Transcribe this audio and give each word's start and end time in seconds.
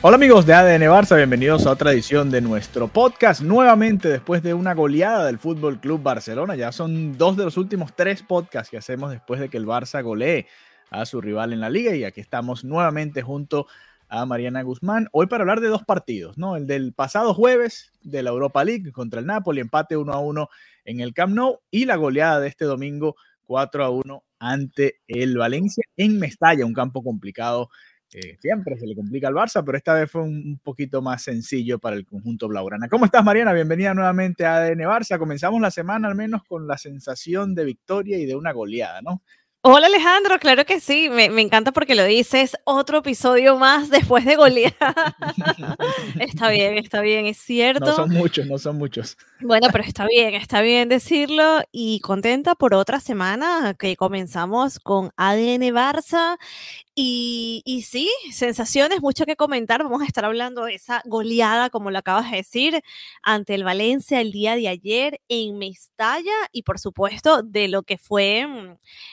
Hola 0.00 0.14
amigos 0.14 0.46
de 0.46 0.54
ADN 0.54 0.82
Barça, 0.82 1.16
bienvenidos 1.16 1.66
a 1.66 1.72
otra 1.72 1.90
edición 1.90 2.30
de 2.30 2.40
nuestro 2.40 2.86
podcast. 2.86 3.42
Nuevamente 3.42 4.08
después 4.08 4.44
de 4.44 4.54
una 4.54 4.72
goleada 4.72 5.26
del 5.26 5.40
Fútbol 5.40 5.80
Club 5.80 6.00
Barcelona, 6.00 6.54
ya 6.54 6.70
son 6.70 7.18
dos 7.18 7.36
de 7.36 7.42
los 7.42 7.56
últimos 7.56 7.92
tres 7.96 8.22
podcasts 8.22 8.70
que 8.70 8.76
hacemos 8.76 9.10
después 9.10 9.40
de 9.40 9.48
que 9.48 9.56
el 9.56 9.66
Barça 9.66 10.00
golee 10.04 10.46
a 10.90 11.04
su 11.04 11.20
rival 11.20 11.52
en 11.52 11.58
la 11.58 11.68
liga 11.68 11.96
y 11.96 12.04
aquí 12.04 12.20
estamos 12.20 12.62
nuevamente 12.62 13.22
junto 13.22 13.66
a 14.08 14.24
Mariana 14.24 14.62
Guzmán. 14.62 15.08
Hoy 15.10 15.26
para 15.26 15.42
hablar 15.42 15.60
de 15.60 15.66
dos 15.66 15.82
partidos, 15.82 16.38
¿no? 16.38 16.54
El 16.54 16.68
del 16.68 16.92
pasado 16.92 17.34
jueves 17.34 17.90
de 18.00 18.22
la 18.22 18.30
Europa 18.30 18.62
League 18.62 18.92
contra 18.92 19.18
el 19.18 19.26
Napoli, 19.26 19.60
empate 19.60 19.96
1 19.96 20.12
a 20.12 20.20
1 20.20 20.48
en 20.84 21.00
el 21.00 21.12
Camp 21.12 21.34
Nou 21.34 21.58
y 21.72 21.86
la 21.86 21.96
goleada 21.96 22.38
de 22.38 22.46
este 22.46 22.66
domingo 22.66 23.16
4 23.46 23.84
a 23.84 23.90
1 23.90 24.24
ante 24.38 25.00
el 25.08 25.36
Valencia 25.36 25.82
en 25.96 26.20
Mestalla, 26.20 26.64
un 26.64 26.72
campo 26.72 27.02
complicado 27.02 27.68
eh, 28.14 28.36
siempre 28.40 28.78
se 28.78 28.86
le 28.86 28.94
complica 28.94 29.28
al 29.28 29.34
Barça, 29.34 29.62
pero 29.64 29.76
esta 29.76 29.94
vez 29.94 30.10
fue 30.10 30.22
un, 30.22 30.34
un, 30.34 30.58
poquito 30.62 31.02
más 31.02 31.22
sencillo 31.22 31.78
para 31.78 31.96
el 31.96 32.06
conjunto 32.06 32.48
blaugrana. 32.48 32.88
¿Cómo 32.88 33.04
estás, 33.04 33.22
Mariana? 33.22 33.52
Bienvenida 33.52 33.92
nuevamente 33.92 34.46
a 34.46 34.56
ADN 34.56 34.80
Barça. 34.80 35.18
Comenzamos 35.18 35.60
la 35.60 35.70
semana 35.70 36.08
al 36.08 36.14
menos 36.14 36.42
con 36.44 36.66
la 36.66 36.78
sensación 36.78 37.54
de 37.54 37.64
victoria 37.64 38.16
y 38.18 38.24
de 38.24 38.34
una 38.34 38.52
goleada, 38.52 39.02
¿no? 39.02 39.22
Hola 39.60 39.88
Alejandro, 39.88 40.38
claro 40.38 40.64
que 40.64 40.78
sí, 40.78 41.08
me, 41.10 41.30
me, 41.30 41.42
encanta 41.42 41.72
porque 41.72 41.96
lo 41.96 42.04
dices, 42.04 42.56
otro 42.62 42.98
episodio 42.98 43.58
más 43.58 43.90
después 43.90 44.24
de 44.24 44.36
golear. 44.36 44.72
está 46.20 46.48
bien, 46.48 46.78
está 46.78 47.00
bien, 47.00 47.26
es 47.26 47.38
cierto. 47.44 47.84
No 47.84 47.96
son 47.96 48.10
muchos, 48.10 48.46
no 48.46 48.56
son 48.56 48.78
muchos. 48.78 49.18
Bueno, 49.40 49.68
pero 49.70 49.84
está 49.84 50.04
bien, 50.04 50.34
está 50.34 50.62
bien 50.62 50.88
decirlo 50.88 51.60
y 51.70 52.00
contenta 52.00 52.56
por 52.56 52.74
otra 52.74 52.98
semana 52.98 53.74
que 53.78 53.94
comenzamos 53.94 54.80
con 54.80 55.12
ADN 55.16 55.62
Barça 55.72 56.38
y, 56.96 57.62
y, 57.64 57.82
sí, 57.82 58.10
sensaciones, 58.32 59.00
mucho 59.00 59.26
que 59.26 59.36
comentar. 59.36 59.84
Vamos 59.84 60.02
a 60.02 60.06
estar 60.06 60.24
hablando 60.24 60.64
de 60.64 60.74
esa 60.74 61.02
goleada, 61.04 61.70
como 61.70 61.92
lo 61.92 61.98
acabas 61.98 62.32
de 62.32 62.38
decir, 62.38 62.82
ante 63.22 63.54
el 63.54 63.62
Valencia 63.62 64.20
el 64.20 64.32
día 64.32 64.56
de 64.56 64.66
ayer 64.66 65.20
en 65.28 65.56
Mestalla 65.56 66.34
y 66.50 66.62
por 66.62 66.80
supuesto 66.80 67.44
de 67.44 67.68
lo 67.68 67.84
que 67.84 67.96
fue 67.96 68.44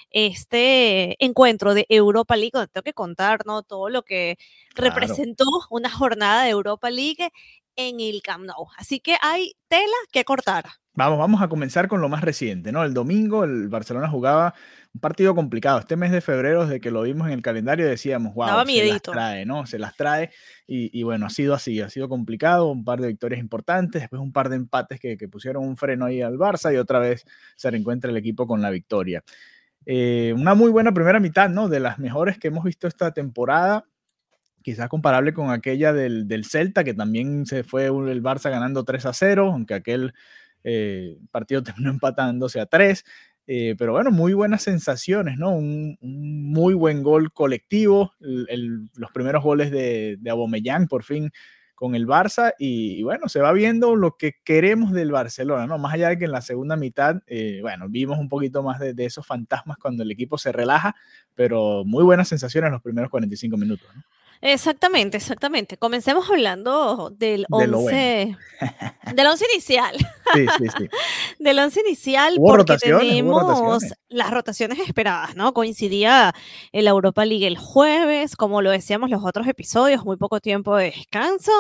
este 0.10 1.24
encuentro 1.24 1.76
de 1.76 1.86
Europa 1.88 2.36
League, 2.36 2.52
donde 2.54 2.70
tengo 2.70 2.84
que 2.84 2.94
contar, 2.94 3.46
¿no? 3.46 3.62
Todo 3.62 3.90
lo 3.90 4.02
que 4.02 4.38
claro. 4.74 4.90
representó 4.96 5.46
una 5.70 5.92
jornada 5.92 6.44
de 6.46 6.50
Europa 6.50 6.90
League 6.90 7.30
en 7.76 8.00
el 8.00 8.22
Camp 8.22 8.46
Nou. 8.46 8.68
Así 8.78 9.00
que 9.00 9.16
hay 9.22 9.54
tela 9.68 9.96
que 10.12 10.24
cortar. 10.24 10.66
Vamos, 10.94 11.20
vamos 11.20 11.42
a 11.42 11.50
comenzar 11.50 11.90
con 11.90 12.00
lo 12.00 12.08
más 12.08 12.22
reciente, 12.22 12.72
¿no? 12.72 12.84
El 12.84 12.94
domingo 12.94 13.44
el 13.44 13.68
Barcelona 13.68 14.08
jugaba 14.08 14.54
un 14.94 15.02
partido 15.02 15.36
complicado. 15.36 15.80
Este 15.80 15.98
mes 15.98 16.12
de 16.12 16.22
febrero, 16.22 16.64
desde 16.64 16.80
que 16.80 16.90
lo 16.90 17.02
vimos 17.02 17.28
en 17.28 17.34
el 17.34 17.42
calendario, 17.42 17.86
decíamos, 17.86 18.34
wow, 18.34 18.48
Daba 18.48 18.66
se 18.66 18.72
miedito. 18.72 19.14
las 19.14 19.18
trae, 19.26 19.46
¿no? 19.46 19.66
Se 19.66 19.78
las 19.78 19.96
trae. 19.98 20.32
Y, 20.66 20.98
y, 20.98 21.04
bueno, 21.04 21.26
ha 21.26 21.30
sido 21.30 21.54
así, 21.54 21.82
ha 21.82 21.90
sido 21.90 22.08
complicado. 22.08 22.68
Un 22.72 22.86
par 22.86 23.02
de 23.02 23.08
victorias 23.10 23.42
importantes, 23.42 24.04
después 24.04 24.22
un 24.22 24.32
par 24.32 24.48
de 24.48 24.56
empates 24.56 25.00
que, 25.02 25.18
que 25.18 25.28
pusieron 25.28 25.66
un 25.66 25.76
freno 25.76 26.06
ahí 26.06 26.22
al 26.22 26.38
Barça 26.38 26.74
y 26.74 26.78
otra 26.78 27.00
vez 27.00 27.26
se 27.58 27.70
reencuentra 27.70 28.10
el 28.10 28.16
equipo 28.16 28.48
con 28.48 28.62
la 28.62 28.70
victoria. 28.70 29.22
Eh, 29.86 30.34
una 30.38 30.56
muy 30.56 30.72
buena 30.72 30.94
primera 30.94 31.20
mitad, 31.20 31.50
¿no? 31.50 31.68
De 31.68 31.82
las 31.82 32.00
mejores 32.00 32.40
que 32.40 32.48
hemos 32.48 32.64
visto 32.64 32.88
esta 32.88 33.14
temporada 33.14 33.86
quizás 34.66 34.90
comparable 34.90 35.32
con 35.32 35.52
aquella 35.52 35.94
del, 35.94 36.28
del, 36.28 36.44
Celta, 36.44 36.84
que 36.84 36.96
también 36.96 37.46
se 37.46 37.64
fue 37.64 37.86
el 37.86 38.24
Barça 38.24 38.50
ganando 38.50 38.84
3 38.84 39.06
a 39.06 39.14
0, 39.14 39.52
aunque 39.54 39.76
aquel 39.76 40.16
eh, 40.64 41.20
partido 41.30 41.62
terminó 41.64 41.92
empatándose 41.92 42.60
a 42.60 42.66
3. 42.66 43.06
Eh, 43.46 43.76
pero 43.78 43.92
bueno, 43.92 44.10
muy 44.10 44.34
buenas 44.34 44.64
sensaciones, 44.64 45.38
¿no? 45.38 45.52
Un, 45.52 46.00
muy 46.02 46.74
buen 46.74 47.04
gol 47.04 47.32
colectivo, 47.32 48.14
los 48.20 49.12
primeros 49.14 49.44
goles 49.44 49.70
de, 49.70 50.18
de 50.20 50.30
Abomellán 50.32 50.88
por 50.88 51.04
fin 51.04 51.30
con 51.76 51.94
el 51.94 52.08
Barça 52.08 52.54
y, 52.58 53.00
y, 53.00 53.04
bueno, 53.04 53.30
se 53.30 53.42
va 53.42 53.54
viendo 53.54 53.96
lo 53.96 54.18
que 54.18 54.38
queremos 54.44 54.94
del 54.94 55.12
Barcelona, 55.12 55.68
¿no? 55.68 55.78
Más 55.78 55.94
allá 55.94 56.10
de 56.10 56.18
que 56.18 56.26
en 56.26 56.32
la 56.32 56.42
segunda 56.42 56.76
mitad, 56.76 57.18
eh, 57.28 57.60
bueno, 57.62 57.86
vimos 57.88 58.18
un 58.18 58.30
poquito 58.30 58.64
más 58.64 58.80
de, 58.80 58.96
de, 58.96 59.06
esos 59.06 59.28
fantasmas 59.28 59.78
cuando 59.78 60.02
el 60.02 60.10
equipo 60.10 60.40
se 60.40 60.52
relaja, 60.52 60.96
pero 61.36 61.84
muy 61.86 62.04
buenas 62.04 62.30
sensaciones 62.30 62.70
en 62.70 62.74
los 62.74 62.82
primeros 62.82 63.12
45 63.12 63.58
minutos, 63.58 63.88
¿no? 63.96 64.02
Exactamente, 64.42 65.18
exactamente. 65.18 65.78
Comencemos 65.78 66.30
hablando 66.30 67.10
del 67.10 67.46
11 67.50 68.38
del 69.16 69.28
once 69.28 69.46
inicial. 69.54 69.96
Sí, 70.34 70.46
sí, 70.58 70.66
sí. 70.78 70.90
del 71.40 71.60
once 71.60 71.82
inicial 71.82 72.36
¿Hubo 72.38 72.50
porque 72.50 72.78
tenemos 72.78 73.42
rotaciones. 73.44 73.94
las 74.10 74.32
rotaciones 74.32 74.80
esperadas, 74.80 75.36
¿no? 75.36 75.54
Coincidía 75.54 76.34
en 76.72 76.86
la 76.86 76.92
Europa 76.92 77.26
League 77.26 77.48
el 77.48 77.58
jueves, 77.58 78.36
como 78.36 78.62
lo 78.62 78.72
decíamos 78.72 79.10
los 79.10 79.24
otros 79.24 79.48
episodios, 79.48 80.06
muy 80.06 80.18
poco 80.18 80.40
tiempo 80.40 80.76
de 80.78 80.86
descanso. 80.92 81.52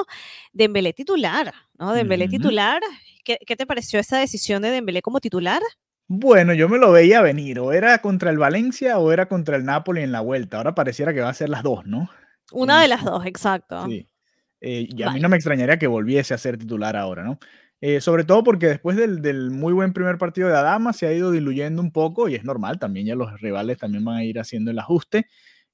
Dembélé 0.53 0.93
titular, 0.93 1.53
¿no? 1.77 1.93
Dembélé 1.93 2.25
uh 2.25 2.27
-huh. 2.27 2.31
titular. 2.31 2.81
¿Qué, 3.23 3.39
¿Qué 3.45 3.55
te 3.55 3.65
pareció 3.65 3.99
esa 3.99 4.17
decisión 4.17 4.61
de 4.61 4.71
Dembélé 4.71 5.01
como 5.01 5.19
titular? 5.19 5.61
Bueno, 6.07 6.53
yo 6.53 6.69
me 6.69 6.77
lo 6.77 6.91
veía 6.91 7.21
venir, 7.23 7.59
o 7.59 7.73
era 7.73 7.97
contra 7.99 8.29
el 8.29 8.37
Valencia 8.37 8.99
o 8.99 9.11
era 9.11 9.27
contra 9.27 9.55
el 9.55 9.65
Napoli 9.65 10.01
en 10.03 10.11
la 10.11 10.21
vuelta. 10.21 10.57
Ahora 10.57 10.75
pareciera 10.75 11.13
que 11.15 11.21
va 11.21 11.29
a 11.29 11.33
ser 11.33 11.49
las 11.49 11.63
dos, 11.63 11.85
¿no? 11.87 12.09
Una 12.51 12.81
de 12.81 12.87
las 12.87 13.03
dos, 13.03 13.25
exacto. 13.25 13.85
Sí. 13.87 14.07
Eh, 14.61 14.87
y 14.89 15.03
a 15.03 15.07
vale. 15.07 15.17
mí 15.17 15.21
no 15.21 15.29
me 15.29 15.35
extrañaría 15.35 15.77
que 15.77 15.87
volviese 15.87 16.33
a 16.33 16.37
ser 16.37 16.57
titular 16.57 16.95
ahora, 16.95 17.23
¿no? 17.23 17.39
Eh, 17.81 18.01
sobre 18.01 18.23
todo 18.23 18.43
porque 18.43 18.67
después 18.67 18.97
del, 18.97 19.21
del, 19.21 19.51
muy 19.51 19.73
buen 19.73 19.93
primer 19.93 20.17
partido 20.17 20.47
de 20.47 20.55
Adama 20.55 20.93
se 20.93 21.07
ha 21.07 21.13
ido 21.13 21.29
diluyendo 21.31 21.81
un 21.81 21.91
poco 21.91 22.29
y 22.29 22.35
es 22.35 22.43
normal, 22.43 22.79
también 22.79 23.05
ya 23.05 23.15
los 23.15 23.39
rivales 23.41 23.77
también 23.77 24.03
van 24.05 24.15
a 24.17 24.23
ir 24.23 24.39
haciendo 24.39 24.71
el 24.71 24.79
ajuste. 24.79 25.27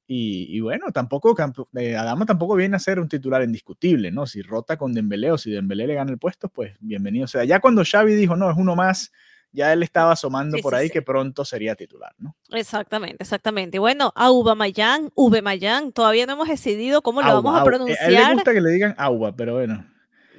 Y, 0.08 0.48
y 0.50 0.60
bueno, 0.60 0.92
tampoco 0.92 1.36
eh, 1.78 1.96
Adama 1.96 2.26
tampoco 2.26 2.56
viene 2.56 2.76
a 2.76 2.80
ser 2.80 3.00
un 3.00 3.08
titular 3.08 3.44
indiscutible, 3.44 4.12
¿no? 4.12 4.26
Si 4.26 4.42
rota 4.42 4.76
con 4.76 4.94
Dembélé 4.94 5.32
o 5.32 5.38
si 5.38 5.52
Dembélé 5.52 5.88
le 5.88 5.94
gana 5.94 6.12
el 6.12 6.18
puesto, 6.18 6.50
pues 6.50 6.76
bienvenido 6.82 7.28
sea. 7.28 7.46
Ya 7.46 7.62
cuando 7.62 7.84
Xavi 7.90 8.14
dijo, 8.16 8.36
no, 8.36 8.52
es 8.52 8.58
uno 8.58 8.76
más, 8.76 9.14
ya 9.52 9.74
él 9.74 9.84
estaba 9.84 10.14
asomando 10.14 10.58
sí, 10.58 10.64
por 10.64 10.76
ahí 10.76 10.88
sí, 10.88 10.94
que 10.94 11.02
pronto 11.02 11.44
sería 11.46 11.76
titular, 11.76 12.14
¿no? 12.18 12.36
Exactamente, 12.52 13.18
exactamente. 13.20 13.80
Bueno, 13.80 14.12
Aubameyang, 14.16 15.12
Mayán, 15.44 15.92
todavía 15.92 16.26
no 16.26 16.34
hemos 16.34 16.48
decidido 16.48 17.02
cómo 17.02 17.22
lo 17.22 17.42
vamos 17.42 17.60
a 17.60 17.64
pronunciar. 17.64 18.04
A 18.04 18.08
él 18.08 18.16
le 18.16 18.34
gusta 18.34 18.54
que 18.54 18.62
le 18.62 18.72
digan 18.72 18.96
Auba, 18.98 19.36
pero 19.36 19.56
bueno. 19.56 19.86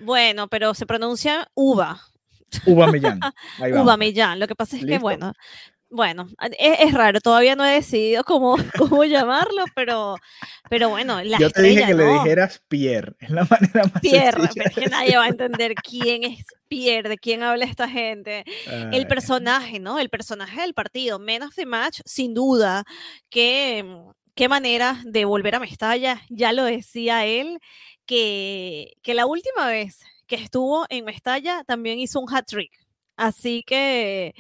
Bueno, 0.03 0.49
pero 0.49 0.75
se 0.75 0.87
pronuncia 0.87 1.49
Uba. 1.55 2.01
Ubameyang. 2.67 3.21
Ubameyang. 3.83 4.39
Lo 4.39 4.47
que 4.47 4.55
pasa 4.55 4.77
es 4.77 4.83
¿Listo? 4.83 4.97
que, 4.97 4.99
bueno, 4.99 5.33
bueno, 5.93 6.27
es, 6.59 6.81
es, 6.81 6.95
raro, 6.95 7.21
todavía 7.21 7.55
no 7.55 7.65
he 7.65 7.75
decidido 7.75 8.25
cómo, 8.25 8.57
cómo 8.79 9.05
llamarlo, 9.05 9.65
pero, 9.75 10.17
pero 10.71 10.89
bueno, 10.89 11.23
la 11.23 11.39
Yo 11.39 11.51
te 11.51 11.61
estrella, 11.61 11.81
dije 11.81 11.87
que 11.87 11.95
¿no? 11.95 12.05
le 12.05 12.19
dijeras 12.19 12.63
Pierre, 12.67 13.13
es 13.21 13.31
la 13.31 13.45
manera 13.51 13.85
más 13.93 14.01
Pierre, 14.01 14.49
pero 14.55 14.65
es 14.69 14.75
que 14.75 14.87
nadie 14.87 15.17
va 15.17 15.25
a 15.25 15.29
entender 15.29 15.75
quién 15.75 16.25
es 16.25 16.45
Pierre, 16.69 17.11
de 17.11 17.19
quién 17.19 17.43
habla 17.43 17.67
esta 17.67 17.89
gente. 17.89 18.45
Ay. 18.67 18.89
El 18.93 19.07
personaje, 19.07 19.79
¿no? 19.79 19.99
El 19.99 20.09
personaje 20.09 20.63
del 20.63 20.73
partido, 20.73 21.19
Man 21.19 21.43
of 21.43 21.55
the 21.55 21.67
Match, 21.67 22.01
sin 22.07 22.33
duda, 22.33 22.85
que 23.29 23.85
qué 24.35 24.49
manera 24.49 25.01
de 25.05 25.27
volver 25.27 25.55
a 25.55 25.61
Mestalla, 25.61 26.23
ya 26.31 26.55
lo 26.55 26.65
decía 26.65 27.27
él, 27.27 27.59
que, 28.07 28.95
que 29.03 29.13
la 29.13 29.27
última 29.27 29.67
vez 29.67 30.01
que 30.27 30.37
estuvo 30.37 30.87
en 30.89 31.05
Mestalla 31.05 31.65
también 31.65 31.99
hizo 31.99 32.19
un 32.19 32.35
hat-trick. 32.35 32.73
Así 33.17 33.63
que 33.67 34.35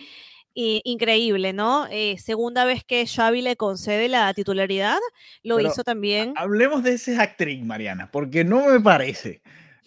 increíble, 0.54 1.52
¿no? 1.52 1.86
Eh, 1.90 2.18
segunda 2.18 2.64
vez 2.64 2.84
que 2.84 3.06
Xavi 3.06 3.42
le 3.42 3.56
concede 3.56 4.08
la 4.08 4.32
titularidad, 4.34 4.98
lo 5.42 5.56
Pero 5.56 5.68
hizo 5.68 5.84
también. 5.84 6.34
Hablemos 6.36 6.82
de 6.82 6.94
ese 6.94 7.16
hat-trick, 7.16 7.62
Mariana, 7.62 8.10
porque 8.10 8.44
no 8.44 8.66
me 8.66 8.80
parece. 8.80 9.40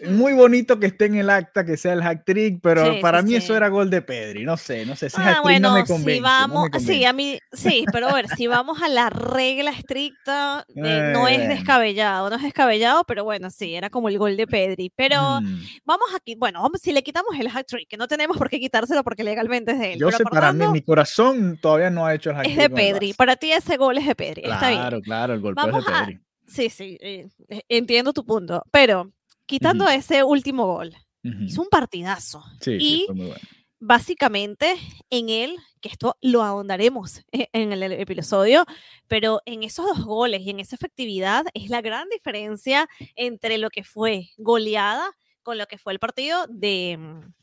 Muy 0.10 0.34
bonito 0.34 0.80
que 0.80 0.88
esté 0.88 1.06
en 1.06 1.16
el 1.16 1.30
acta, 1.30 1.66
que 1.66 1.78
sea 1.78 1.94
el 1.94 2.02
hack 2.04 2.26
trick, 2.26 2.60
pero 2.62 2.92
Sí, 2.94 3.00
para 3.02 3.20
sí, 3.22 3.26
mí 3.28 3.32
sí. 3.32 3.38
eso 3.38 3.56
era 3.56 3.70
gol 3.70 3.90
de 3.90 4.02
Pedri, 4.02 4.44
no 4.44 4.58
sé, 4.58 4.86
no 4.86 4.96
sé, 4.96 5.08
ese 5.08 5.18
Ah, 5.22 5.24
hack 5.24 5.44
trick 5.44 5.62
no 5.62 5.70
bueno, 5.70 5.74
me 5.74 5.86
convence. 5.86 6.12
si 6.16 6.20
no 6.20 6.24
vamos, 6.24 6.70
me 6.74 6.80
sí, 6.82 7.06
a 7.06 7.14
mí, 7.14 7.40
sí, 7.54 7.86
pero 7.94 8.10
a 8.10 8.14
ver, 8.14 8.28
si 8.28 8.48
vamos 8.48 8.82
a 8.82 8.90
la 8.90 9.10
regla 9.10 9.72
estricta, 9.72 10.66
eh, 10.76 11.12
no 11.14 11.28
es 11.28 11.48
descabellado, 11.48 12.30
no 12.30 12.36
es 12.36 12.44
descabellado, 12.44 13.04
pero 13.06 13.24
bueno, 13.24 13.50
sí, 13.50 13.74
era 13.76 13.90
como 13.90 14.10
el 14.10 14.18
gol 14.18 14.36
de 14.38 14.48
Pedri. 14.48 14.92
Pero 14.96 15.40
Mm, 15.42 15.62
vamos 15.86 16.08
aquí, 16.16 16.36
bueno, 16.36 16.62
vamos, 16.62 16.82
si 16.82 16.92
le 16.92 17.02
quitamos 17.04 17.34
el 17.40 17.48
hat 17.48 17.66
trick, 17.66 17.88
que 17.88 17.98
no 17.98 18.08
tenemos 18.08 18.38
por 18.38 18.50
qué 18.50 18.60
quitárselo 18.60 19.04
porque 19.04 19.24
legalmente 19.24 19.72
es 19.72 19.80
de 19.80 19.94
él, 19.94 20.00
Yo 20.00 20.08
pero 20.08 20.18
sé, 20.18 20.24
para 20.26 20.52
mí, 20.52 20.60
apartando, 20.60 20.72
mi 20.74 20.82
corazón 20.82 21.58
todavía 21.62 21.90
no 21.90 22.06
ha 22.06 22.14
hecho 22.14 22.32
el 22.32 22.36
hack 22.36 22.46
es 22.48 22.52
trick 22.54 22.62
de 22.64 22.70
con 22.70 22.80
el 22.80 22.92
Pedri. 22.94 23.14
Para 23.14 23.36
ti 23.38 23.52
ese 23.52 23.78
gol 23.78 23.98
es 23.98 24.06
de 24.06 24.16
Pedri, 24.16 24.42
está 24.44 24.68
bien. 24.70 24.82
Claro, 24.82 25.02
claro, 25.02 25.34
el 25.34 25.40
golpeo 25.40 25.66
es 25.68 25.72
Vamos 25.72 25.86
de 25.86 25.94
a- 25.94 26.06
Pedri. 26.06 26.20
Sí, 26.48 26.70
sí, 26.70 26.98
eh, 27.02 27.28
eh, 27.50 27.62
entiendo 27.70 28.14
tu 28.14 28.24
punto, 28.24 28.64
pero 28.72 29.12
quitando 29.46 29.86
Ujú. 29.86 29.94
ese 29.94 30.24
último 30.24 30.66
gol, 30.66 30.96
Ujú. 31.24 31.44
hizo 31.44 31.62
un 31.62 31.70
partidazo. 31.70 32.44
Sí, 32.62 32.80
sí, 32.80 33.04
y 33.04 33.04
fue 33.08 33.16
muy 33.16 33.26
bueno. 33.28 33.42
básicamente 33.80 34.76
en 35.10 35.30
él, 35.30 35.58
que 35.82 35.90
esto 35.90 36.18
lo 36.22 36.44
ahondaremos 36.44 37.22
e- 37.32 37.50
en 37.54 37.72
el 37.72 37.84
episodio, 37.84 38.66
pero 39.08 39.42
en 39.46 39.64
esos 39.64 39.86
dos 39.86 40.06
goles 40.06 40.42
y 40.42 40.50
en 40.50 40.60
esa 40.60 40.76
efectividad 40.76 41.46
es 41.54 41.70
la 41.70 41.82
gran 41.82 42.10
diferencia 42.10 42.88
entre 43.16 43.58
lo 43.58 43.70
que 43.70 43.84
fue 43.84 44.30
goleada 44.38 45.12
con 45.44 45.58
lo 45.58 45.68
que 45.68 45.78
fue 45.78 45.94
el 45.94 46.00
partido 46.00 46.48
de, 46.50 46.98
mm, 46.98 47.34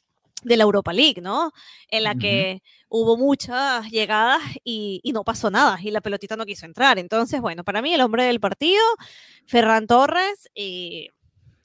de 0.45 0.57
la 0.57 0.65
Europa 0.65 0.93
League, 0.93 1.21
¿no? 1.23 1.53
En 1.89 2.03
la 2.03 2.17
que 2.17 2.63
hubo 2.89 3.17
muchas 3.17 3.89
llegadas 3.93 4.41
y, 4.65 5.01
y 5.05 5.13
no 5.13 5.23
pasó 5.23 5.53
nada 5.53 5.79
y 5.81 5.93
la 5.93 6.01
pelotita 6.01 6.35
no 6.37 6.45
quiso 6.45 6.67
entrar. 6.67 6.99
Entonces, 6.99 7.41
bueno, 7.41 7.63
para 7.63 7.81
mí 7.81 7.95
el 7.95 8.01
hombre 8.01 8.25
del 8.25 8.41
partido, 8.41 8.83
Ferran 9.47 9.87
Torres, 9.87 10.51
y 10.53 11.11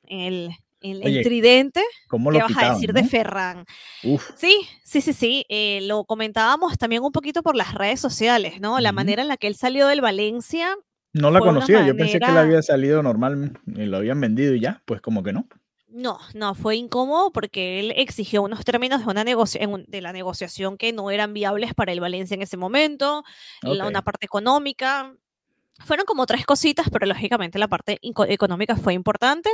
el, 0.07 0.51
el- 0.81 1.01
el 1.01 1.07
Oye, 1.07 1.23
tridente, 1.23 1.81
¿Cómo 2.07 2.31
¿qué 2.31 2.39
vas 2.39 2.51
a 2.57 2.73
decir 2.73 2.93
no? 2.93 3.01
de 3.01 3.07
Ferran? 3.07 3.65
Uf, 4.03 4.29
Sí, 4.35 4.67
sí, 4.83 5.01
sí, 5.01 5.13
sí. 5.13 5.45
eh, 5.49 5.79
lo 5.83 6.05
comentábamos 6.05 6.77
también 6.77 7.03
un 7.03 7.11
poquito 7.11 7.41
por 7.43 7.55
las 7.55 7.73
redes 7.73 7.99
sociales, 7.99 8.59
¿no? 8.61 8.79
La 8.79 8.91
manera 8.91 9.21
en 9.23 9.27
la 9.27 9.37
que 9.37 9.47
él 9.47 9.55
salió 9.55 9.87
del 9.87 10.01
Valencia. 10.01 10.75
no 11.13 11.31
la 11.31 11.39
conocía, 11.39 11.85
yo 11.85 11.95
pensé 11.97 12.19
que 12.19 12.31
la 12.31 12.41
había 12.41 12.61
salido 12.61 13.01
normal, 13.01 13.59
y 13.65 13.85
lo 13.85 13.97
habían 13.97 14.21
vendido 14.21 14.53
y 14.53 14.59
ya, 14.59 14.81
pues 14.85 15.01
como 15.01 15.23
que 15.23 15.33
no. 15.33 15.47
No, 15.89 16.19
no, 16.35 16.53
fue 16.53 16.75
incómodo 16.75 17.31
porque 17.31 17.79
él 17.79 17.93
exigió 17.95 18.43
unos 18.43 18.63
términos 18.65 18.99
de, 18.99 19.09
una 19.11 19.23
de 19.23 20.01
la 20.01 20.11
negociación 20.11 20.77
que 20.77 20.91
no 20.93 21.09
eran 21.11 21.33
viables 21.33 21.73
para 21.73 21.93
el 21.93 22.01
Valencia 22.01 22.35
en 22.35 22.41
ese 22.41 22.57
momento, 22.57 23.23
la- 23.63 23.85
Ok. 23.85 23.89
una 23.89 24.01
parte 24.03 24.25
económica. 24.25 25.13
Fueron 25.85 26.05
como 26.05 26.25
tres 26.25 26.45
cositas, 26.45 26.87
pero 26.91 27.05
lógicamente 27.05 27.59
la 27.59 27.67
parte 27.67 27.99
económica 28.01 28.75
fue 28.75 28.93
importante. 28.93 29.49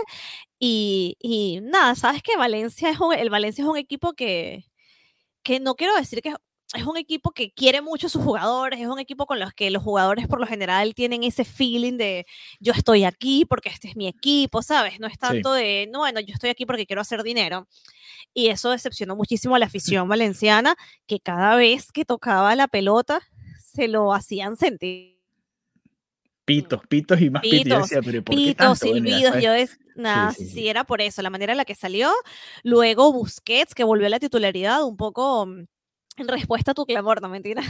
Y, 0.60 1.18
y 1.20 1.60
nada, 1.62 1.96
sabes 1.96 2.24
que 2.24 2.38
Valencia 2.38 2.90
es 2.90 3.00
un, 3.00 3.14
el 3.14 3.30
Valencia 3.30 3.64
es 3.64 3.68
un 3.70 3.78
equipo 3.78 4.14
que, 4.14 4.66
que 5.44 5.60
no 5.60 5.76
quiero 5.76 5.96
decir 5.96 6.22
que 6.22 6.30
es- 6.30 6.36
es 6.76 6.86
un 6.86 6.98
equipo 6.98 7.32
que 7.32 7.52
quiere 7.52 7.82
mucho 7.82 8.08
a 8.08 8.10
sus 8.10 8.24
jugadores, 8.24 8.80
es 8.82 8.88
un 8.88 9.00
equipo 9.00 9.28
con 9.28 9.40
los 9.40 9.54
que 9.54 9.70
los 9.70 9.84
jugadores 9.84 10.28
por 10.28 10.40
lo 10.40 10.48
general 10.48 10.96
tienen 10.96 11.24
ese 11.24 11.46
feeling 11.46 11.98
de 11.98 12.26
yo 12.60 12.74
estoy 12.74 13.04
aquí 13.04 13.46
porque 13.46 13.70
este 13.70 13.90
es 13.90 13.96
mi 13.96 14.08
equipo, 14.08 14.64
¿sabes? 14.64 15.00
No 15.00 15.06
es 15.08 15.20
tanto 15.20 15.54
de, 15.54 15.88
no, 15.92 16.00
bueno, 16.00 16.20
yo 16.20 16.34
estoy 16.34 16.50
aquí 16.50 16.66
porque 16.66 16.88
quiero 16.88 17.02
hacer 17.04 17.22
dinero. 17.24 17.68
Y 18.34 18.48
eso 18.50 18.72
decepcionó 18.72 19.16
muchísimo 19.16 19.56
a 19.56 19.60
la 19.60 19.68
afición 19.68 20.08
valenciana, 20.10 20.76
que 21.08 21.20
cada 21.20 21.56
vez 21.56 21.92
que 21.92 22.06
tocaba 22.06 22.56
la 22.56 22.68
pelota 22.68 23.22
se 23.64 23.88
lo 23.88 24.14
hacían 24.14 24.58
sentir. 24.58 25.13
Pitos, 26.46 26.82
pitos 26.88 27.22
y 27.22 27.30
más 27.30 27.42
pitos. 27.42 27.58
Yo 27.58 27.64
Pitos, 27.64 27.82
decía, 27.90 28.02
pero 28.04 28.18
¿y 28.18 28.22
¿por 28.22 28.36
qué 28.36 28.42
Pitos, 28.42 28.56
tanto? 28.80 28.94
Silbidos, 28.94 29.22
después- 29.22 29.44
yo 29.44 29.54
es, 29.54 29.80
nada, 29.96 30.32
sí, 30.34 30.46
sí, 30.46 30.52
sí. 30.52 30.68
era 30.68 30.84
por 30.84 31.02
eso, 31.02 31.22
la 31.22 31.30
manera 31.30 31.54
en 31.54 31.58
la 31.58 31.66
que 31.66 31.76
salió. 31.76 32.12
Luego 32.64 33.14
Busquets, 33.14 33.74
que 33.74 33.84
volvió 33.84 34.08
a 34.08 34.10
la 34.10 34.20
titularidad, 34.20 34.84
un 34.84 34.98
poco 34.98 35.46
mm, 35.46 35.66
en 36.18 36.28
respuesta 36.28 36.72
a 36.72 36.74
tu 36.74 36.86
clamor, 36.86 37.22
no 37.22 37.30
mentira. 37.30 37.62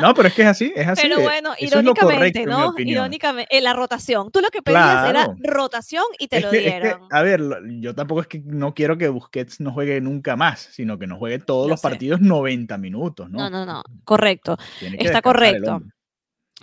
No, 0.00 0.12
pero 0.14 0.28
es 0.28 0.34
que 0.34 0.42
es 0.42 0.48
así, 0.48 0.72
es 0.76 0.86
así. 0.88 1.02
Pero 1.02 1.20
eh, 1.20 1.22
bueno, 1.22 1.52
eso 1.58 1.76
correcto, 1.94 2.00
irónicamente, 2.00 2.42
en 2.42 2.48
¿no? 2.48 2.74
Irónicamente, 2.76 3.56
eh, 3.56 3.60
la 3.60 3.72
rotación. 3.72 4.30
Tú 4.32 4.40
lo 4.40 4.50
que 4.50 4.62
pedías 4.62 5.08
era 5.08 5.34
rotación 5.38 6.02
y 6.18 6.26
te 6.28 6.38
Es 6.38 6.42
lo 6.42 6.50
que- 6.50 6.58
es 6.58 6.74
que, 6.74 6.80
dieron. 6.80 7.00
a 7.10 7.22
ver, 7.22 7.40
yo 7.80 7.94
tampoco 7.94 8.20
es 8.22 8.26
que 8.26 8.40
no 8.44 8.74
quiero 8.74 8.98
que 8.98 9.08
Busquets 9.08 9.60
no 9.60 9.72
juegue 9.72 10.00
nunca 10.00 10.34
más, 10.36 10.58
sino 10.72 10.98
que 10.98 11.06
no 11.06 11.18
juegue 11.18 11.38
todos 11.38 11.66
Lo 11.66 11.70
los 11.74 11.80
sé. 11.80 11.88
partidos 11.88 12.20
90 12.20 12.78
minutos, 12.78 13.30
¿no? 13.30 13.38
No, 13.48 13.50
no, 13.50 13.64
no, 13.64 13.82
correcto. 14.04 14.56
Está 14.98 15.22
correcto. 15.22 15.80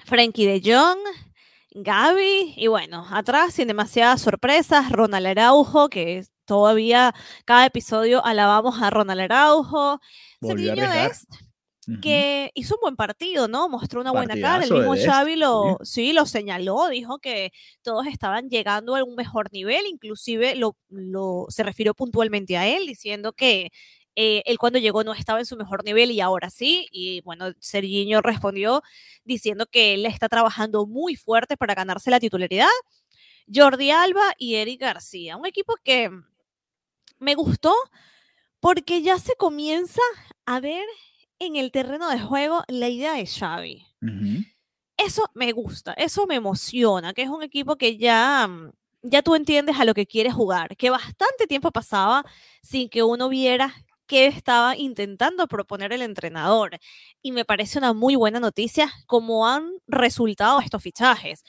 Frankie 0.04 0.46
de 0.46 0.62
Jong, 0.62 1.00
Gaby, 1.78 2.54
y 2.56 2.68
bueno, 2.68 3.06
atrás 3.12 3.54
sin 3.54 3.68
demasiadas 3.68 4.22
sorpresas, 4.22 4.90
Ronald 4.92 5.28
Araujo, 5.28 5.90
que 5.90 6.24
todavía 6.46 7.14
cada 7.44 7.66
episodio 7.66 8.24
alabamos 8.26 8.82
a 8.82 8.90
Ronald 8.90 9.20
Araujo. 9.22 10.00
Dest, 11.10 11.30
Ujú. 11.88 12.00
que 12.02 12.50
hizo 12.56 12.76
un 12.76 12.80
buen 12.82 12.96
partido, 12.96 13.48
¿no? 13.50 13.68
Mostró 13.68 14.00
una 14.02 14.12
buena 14.12 14.36
cara. 14.42 14.64
El 14.64 14.72
mismo 14.72 14.96
Xavi 15.06 15.36
lo, 15.36 15.78
sí, 15.84 16.14
lo 16.14 16.26
señaló, 16.26 16.88
dijo 16.88 17.20
que 17.20 17.52
todos 17.84 18.08
estaban 18.08 18.50
llegando 18.50 18.96
a 18.96 19.04
un 19.04 19.16
mejor 19.16 19.52
nivel, 19.52 19.86
inclusive 19.88 20.56
lo, 20.56 20.78
lo- 20.90 21.46
se 21.50 21.62
refirió 21.64 21.94
puntualmente 21.94 22.58
a 22.58 22.68
él, 22.68 22.88
diciendo 22.88 23.34
que 23.34 23.70
eh, 24.16 24.44
él 24.46 24.58
cuando 24.58 24.80
llegó 24.80 25.04
no 25.04 25.14
estaba 25.14 25.40
en 25.40 25.46
su 25.46 25.58
mejor 25.58 25.84
nivel 25.84 26.12
y 26.12 26.22
ahora 26.22 26.50
sí. 26.50 26.88
Y 26.92 27.22
bueno, 27.22 27.54
Serginho 27.60 28.22
respondió 28.22 28.82
diciendo 29.24 29.66
que 29.66 29.94
él 29.94 30.06
está 30.06 30.30
trabajando 30.30 30.86
muy 30.86 31.16
fuerte 31.16 31.58
para 31.58 31.76
ganarse 31.76 32.12
la 32.12 32.20
titularidad. 32.20 32.68
Jordi 33.54 33.92
Alba 33.92 34.34
y 34.38 34.56
Eric 34.56 34.82
García, 34.82 35.38
un 35.38 35.46
equipo 35.46 35.76
que 35.84 36.10
me 37.20 37.36
gustó 37.36 37.74
porque 38.60 39.02
ya 39.02 39.20
se 39.20 39.36
comienza 39.36 40.02
a 40.46 40.60
ver 40.60 40.86
en 41.40 41.56
el 41.56 41.72
terreno 41.72 42.10
de 42.10 42.20
juego 42.20 42.64
la 42.68 42.90
idea 42.90 43.14
de 43.14 43.28
Xavi. 43.28 43.86
Eso 44.98 45.30
me 45.34 45.52
gusta, 45.52 45.94
eso 45.94 46.26
me 46.26 46.36
emociona, 46.36 47.14
que 47.14 47.24
es 47.24 47.30
un 47.30 47.44
equipo 47.44 47.76
que 47.76 47.98
ya, 47.98 48.48
mm, 48.48 48.72
ya 49.04 49.22
tú 49.22 49.36
entiendes 49.36 49.78
a 49.78 49.86
lo 49.86 49.94
que 49.94 50.08
quiere 50.08 50.32
jugar, 50.32 50.78
que 50.78 50.90
bastante 50.90 51.48
tiempo 51.48 51.72
pasaba 51.72 52.24
sin 52.62 52.90
que 52.90 53.04
uno 53.04 53.28
viera 53.28 53.76
qué 54.08 54.28
estaba 54.28 54.76
intentando 54.78 55.48
proponer 55.48 55.94
el 55.94 56.02
entrenador. 56.02 56.78
Y 57.22 57.32
me 57.32 57.46
parece 57.46 57.78
una 57.80 57.94
muy 57.94 58.16
buena 58.16 58.40
noticia 58.40 58.92
cómo 59.08 59.48
han 59.48 59.72
resultado 59.88 60.60
estos 60.62 60.82
fichajes. 60.84 61.44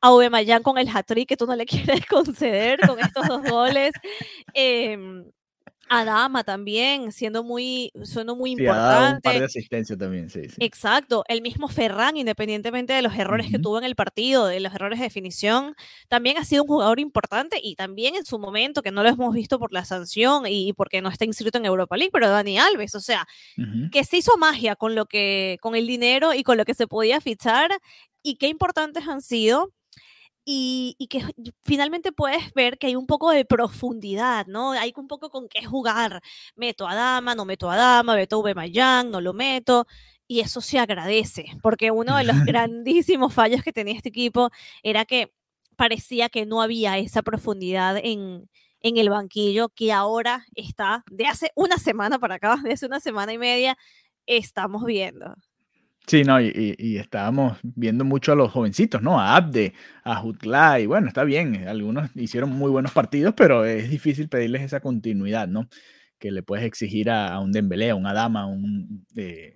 A 0.00 0.08
Aubameyang 0.08 0.62
con 0.62 0.78
el 0.78 0.88
hat-trick 0.88 1.28
que 1.28 1.36
tú 1.36 1.46
no 1.46 1.56
le 1.56 1.66
quieres 2.00 2.06
conceder 2.06 2.80
con 2.86 3.00
estos 3.00 3.26
dos 3.28 3.42
goles. 3.44 3.92
em, 4.54 5.24
Adama 5.88 6.44
también, 6.44 7.12
siendo 7.12 7.44
muy, 7.44 7.92
siendo 8.04 8.36
muy 8.36 8.50
Sí, 8.56 8.64
dado 8.64 9.06
un 9.10 9.20
par 9.20 9.38
importante. 9.38 9.38
de 9.38 9.44
asistencia 9.44 9.96
también, 9.96 10.28
sí, 10.28 10.48
sí. 10.48 10.60
Exacto, 10.60 11.22
el 11.28 11.40
mismo 11.40 11.68
Ferran, 11.68 12.16
independientemente 12.16 12.92
de 12.92 13.00
los 13.00 13.14
errores 13.14 13.48
que 13.48 13.58
Ujú. 13.58 13.60
tuvo 13.60 13.78
en 13.78 13.84
el 13.84 13.94
partido, 13.94 14.46
de 14.48 14.58
los 14.58 14.74
errores 14.74 14.98
de 14.98 15.04
definición, 15.04 15.76
también 16.08 16.36
ha 16.36 16.44
sido 16.44 16.64
un 16.64 16.68
jugador 16.68 16.98
importante 16.98 17.60
y 17.62 17.76
también 17.76 18.16
en 18.16 18.24
su 18.24 18.40
momento, 18.40 18.82
que 18.82 18.90
no 18.90 19.04
lo 19.04 19.08
hemos 19.08 19.32
visto 19.34 19.60
por 19.60 19.72
la 19.72 19.84
sanción 19.84 20.46
y 20.48 20.72
porque 20.72 21.00
no 21.00 21.10
está 21.10 21.24
inscrito 21.24 21.58
en 21.58 21.64
Europa 21.66 21.96
League, 21.96 22.10
pero 22.12 22.28
Dani 22.28 22.58
Alves, 22.58 22.96
o 22.96 23.00
sea, 23.00 23.24
Ujú. 23.56 23.90
que 23.90 24.04
se 24.04 24.18
hizo 24.18 24.36
magia 24.38 24.76
con 24.76 24.94
lo 24.94 25.06
que, 25.06 25.58
con 25.62 25.76
el 25.76 25.86
dinero 25.86 26.34
y 26.34 26.42
con 26.44 26.58
lo 26.58 26.64
que 26.66 26.74
se 26.74 26.86
podía 26.88 27.20
fichar 27.20 27.70
y 28.22 28.36
qué 28.36 28.48
importantes 28.48 29.08
han 29.08 29.22
sido. 29.22 29.72
Y, 30.50 30.96
y 30.98 31.08
que 31.08 31.20
finalmente 31.62 32.10
puedes 32.10 32.54
ver 32.54 32.78
que 32.78 32.86
hay 32.86 32.96
un 32.96 33.06
poco 33.06 33.30
de 33.32 33.44
profundidad, 33.44 34.46
¿no? 34.46 34.72
Hay 34.72 34.94
un 34.96 35.06
poco 35.06 35.28
con 35.28 35.46
qué 35.46 35.62
jugar. 35.66 36.22
Meto 36.56 36.88
a 36.88 36.94
Dama, 36.94 37.34
no 37.34 37.44
meto 37.44 37.70
a 37.70 37.76
Dama, 37.76 38.14
meto 38.16 38.36
a 38.36 38.38
Aubameyang, 38.38 39.10
no 39.10 39.20
lo 39.20 39.34
meto. 39.34 39.86
Y 40.26 40.40
eso 40.40 40.62
se 40.62 40.78
agradece, 40.78 41.46
porque 41.62 41.90
uno 41.90 42.16
de 42.16 42.24
los 42.24 42.36
grandísimos 42.46 43.34
fallos 43.34 43.62
que 43.62 43.74
tenía 43.74 43.94
este 43.94 44.08
equipo 44.08 44.50
era 44.82 45.04
que 45.04 45.34
parecía 45.76 46.30
que 46.30 46.46
no 46.46 46.62
había 46.62 46.96
esa 46.96 47.20
profundidad 47.22 47.98
en, 48.02 48.48
en 48.80 48.96
el 48.96 49.10
banquillo 49.10 49.68
que 49.70 49.92
ahora 49.92 50.46
está, 50.54 51.04
de 51.10 51.26
hace 51.26 51.52
una 51.56 51.76
semana 51.76 52.18
para 52.18 52.36
acá, 52.36 52.56
de 52.64 52.72
hace 52.72 52.86
una 52.86 53.00
semana 53.00 53.34
y 53.34 53.38
media, 53.38 53.76
estamos 54.26 54.84
viendo. 54.86 55.34
Sí, 56.08 56.24
no, 56.24 56.40
y, 56.40 56.46
y- 56.48 56.74
y 56.78 56.96
estábamos 56.96 57.58
viendo 57.62 58.02
mucho 58.04 58.32
a 58.32 58.34
los 58.34 58.50
jovencitos, 58.50 59.02
¿no? 59.02 59.20
A 59.20 59.36
Abde, 59.36 59.74
a 60.04 60.16
Jutla, 60.16 60.80
y 60.80 60.86
bueno, 60.86 61.06
está 61.08 61.22
bien, 61.22 61.68
algunos 61.68 62.10
hicieron 62.16 62.48
muy 62.50 62.70
buenos 62.70 62.92
partidos, 62.92 63.34
pero 63.36 63.66
es 63.66 63.90
difícil 63.90 64.28
pedirles 64.30 64.62
esa 64.62 64.80
continuidad, 64.80 65.48
¿no? 65.48 65.68
Que 66.18 66.30
le 66.30 66.42
puedes 66.42 66.64
exigir 66.64 67.10
a, 67.10 67.28
a 67.34 67.40
un 67.40 67.52
Dembélé, 67.52 67.90
a 67.90 67.94
un 67.94 68.06
Adama, 68.06 68.42
a 68.42 68.46
un 68.46 69.04
eh, 69.16 69.54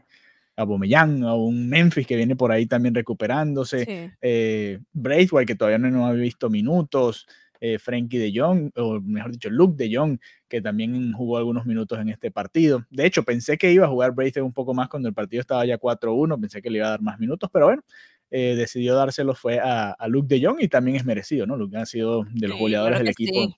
a 0.57 0.63
a 0.65 1.35
un 1.35 1.69
Memphis 1.69 2.07
que 2.07 2.17
viene 2.17 2.37
por 2.37 2.53
ahí 2.53 2.67
también 2.67 2.95
recuperándose, 2.95 3.85
Sí. 3.87 4.11
eh, 4.21 4.79
Braithwaite 4.93 5.47
que 5.55 5.57
todavía 5.57 5.79
no, 5.79 5.91
no 5.91 6.07
ha 6.07 6.13
visto 6.13 6.51
minutos, 6.51 7.27
eh, 7.65 7.79
Frankie 7.79 8.19
de 8.19 8.33
Jong, 8.35 8.73
o 8.75 9.01
mejor 9.01 9.31
dicho, 9.31 9.49
Luke 9.49 9.77
de 9.77 9.97
Jong, 9.97 10.19
que 10.49 10.61
también 10.61 11.13
jugó 11.13 11.37
algunos 11.39 11.65
minutos 11.65 11.97
en 12.01 12.09
este 12.09 12.33
partido. 12.33 12.85
De 12.91 13.07
hecho, 13.07 13.23
pensé 13.23 13.57
que 13.57 13.73
iba 13.73 13.87
a 13.87 13.89
jugar 13.89 14.11
Braithwaite 14.11 14.43
un 14.43 14.53
poco 14.53 14.75
más 14.75 14.89
cuando 14.89 15.09
el 15.09 15.15
partido 15.15 15.41
estaba 15.43 15.65
ya 15.65 15.79
4-1, 15.79 16.41
pensé 16.41 16.61
que 16.61 16.71
le 16.71 16.79
iba 16.79 16.89
a 16.89 16.91
dar 16.91 17.03
más 17.03 17.21
minutos, 17.21 17.49
pero 17.53 17.67
bueno, 17.67 17.85
eh, 18.33 18.57
decidió 18.57 18.97
dárselo 18.97 19.37
fue 19.37 19.61
a, 19.61 19.93
a 19.93 20.09
Luke 20.09 20.27
de 20.35 20.45
Jong 20.45 20.57
y 20.61 20.67
también 20.67 20.97
es 20.97 21.05
merecido, 21.05 21.47
¿no? 21.47 21.57
Luke 21.57 21.77
ha 21.77 21.87
sido 21.87 22.25
de 22.33 22.49
los 22.49 22.57
Sí, 22.57 22.63
goleadores 22.65 22.99
claro 22.99 23.05
del 23.05 23.13
equipo 23.13 23.47
sí. 23.47 23.57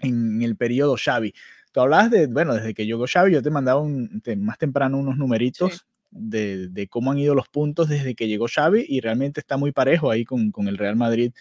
en 0.00 0.42
el 0.42 0.56
periodo 0.56 0.96
Xavi. 0.96 1.32
Tú 1.70 1.82
hablabas 1.82 2.10
de, 2.10 2.26
bueno, 2.26 2.52
desde 2.52 2.74
que 2.74 2.84
llegó 2.84 3.06
Xavi, 3.06 3.30
yo 3.30 3.42
te 3.42 3.50
mandaba 3.50 3.80
un, 3.80 4.20
más 4.38 4.58
temprano 4.58 4.98
unos 4.98 5.18
numeritos 5.18 5.86
de, 6.10 6.66
de, 6.66 6.88
cómo 6.88 7.12
han 7.12 7.18
ido 7.18 7.36
los 7.36 7.48
puntos 7.48 7.88
desde 7.88 8.16
que 8.16 8.26
llegó 8.26 8.48
Xavi 8.52 8.86
y 8.88 9.00
realmente 9.00 9.38
está 9.38 9.56
muy 9.56 9.70
parejo 9.70 10.10
ahí 10.10 10.24
con, 10.24 10.50
con 10.50 10.66
el 10.66 10.78
Real 10.78 10.96
Madrid 10.96 11.32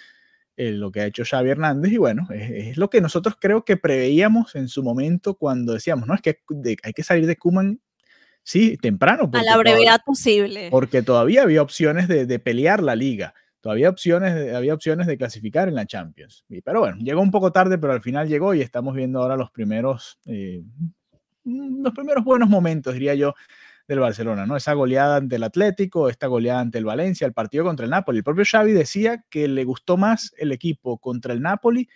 eh, 0.57 0.71
lo 0.71 0.91
que 0.91 1.01
ha 1.01 1.05
hecho 1.05 1.23
Xavi 1.25 1.49
Hernández 1.49 1.91
y 1.91 1.97
bueno, 1.97 2.27
es, 2.31 2.77
lo 2.77 2.89
que 2.89 3.01
nosotros 3.01 3.35
creo 3.39 3.65
que 3.65 3.77
preveíamos 3.77 4.55
en 4.55 4.67
su 4.67 4.83
momento 4.83 5.35
cuando 5.35 5.73
decíamos, 5.73 6.07
no, 6.07 6.15
es 6.15 6.21
que 6.21 6.39
hay 6.83 6.93
que 6.93 7.03
salir 7.03 7.25
de 7.25 7.35
Kuman, 7.35 7.81
sí, 8.43 8.77
temprano. 8.77 9.29
A 9.33 9.43
la 9.43 9.57
brevedad 9.57 9.99
posible. 10.05 10.69
Porque 10.71 11.01
todavía 11.01 11.43
había 11.43 11.61
opciones 11.61 12.07
de, 12.07 12.25
de 12.25 12.39
pelear 12.39 12.81
la 12.81 12.95
liga, 12.95 13.33
todavía 13.65 13.89
opciones 13.89 14.53
había 14.53 14.75
opciones 14.75 15.07
de 15.07 15.17
clasificar 15.17 15.67
en 15.67 15.73
la 15.73 15.87
Champions. 15.87 16.45
pero 16.63 16.81
bueno, 16.81 16.97
llegó 16.99 17.19
un 17.21 17.31
poco 17.31 17.51
tarde, 17.51 17.79
pero 17.79 17.93
al 17.93 18.01
final 18.01 18.27
llegó 18.27 18.53
y 18.53 18.61
estamos 18.61 18.93
viendo 18.93 19.23
ahora 19.23 19.35
los 19.35 19.49
primeros, 19.49 20.19
eh, 20.27 20.61
los 21.43 21.91
primeros 21.93 22.23
buenos 22.23 22.47
momentos, 22.47 22.93
diría 22.93 23.15
yo, 23.15 23.33
del 23.87 23.99
Barcelona, 23.99 24.45
¿no? 24.45 24.55
Esa 24.55 24.73
goleada 24.73 25.17
ante 25.17 25.35
el 25.35 25.43
Atlético, 25.43 26.09
esta 26.09 26.27
goleada 26.27 26.59
ante 26.59 26.77
el 26.77 26.85
Valencia, 26.85 27.27
el 27.27 27.33
partido 27.33 27.63
contra 27.63 27.85
el 27.85 27.91
Napoli. 27.91 28.19
El 28.19 28.23
propio 28.23 28.43
Xavi 28.45 28.73
decía 28.73 29.23
que 29.29 29.47
le 29.47 29.63
gustó 29.63 29.97
más 29.97 30.33
el 30.37 30.51
equipo 30.51 30.97
contra 30.97 31.33
el 31.33 31.41
Napoli 31.41 31.87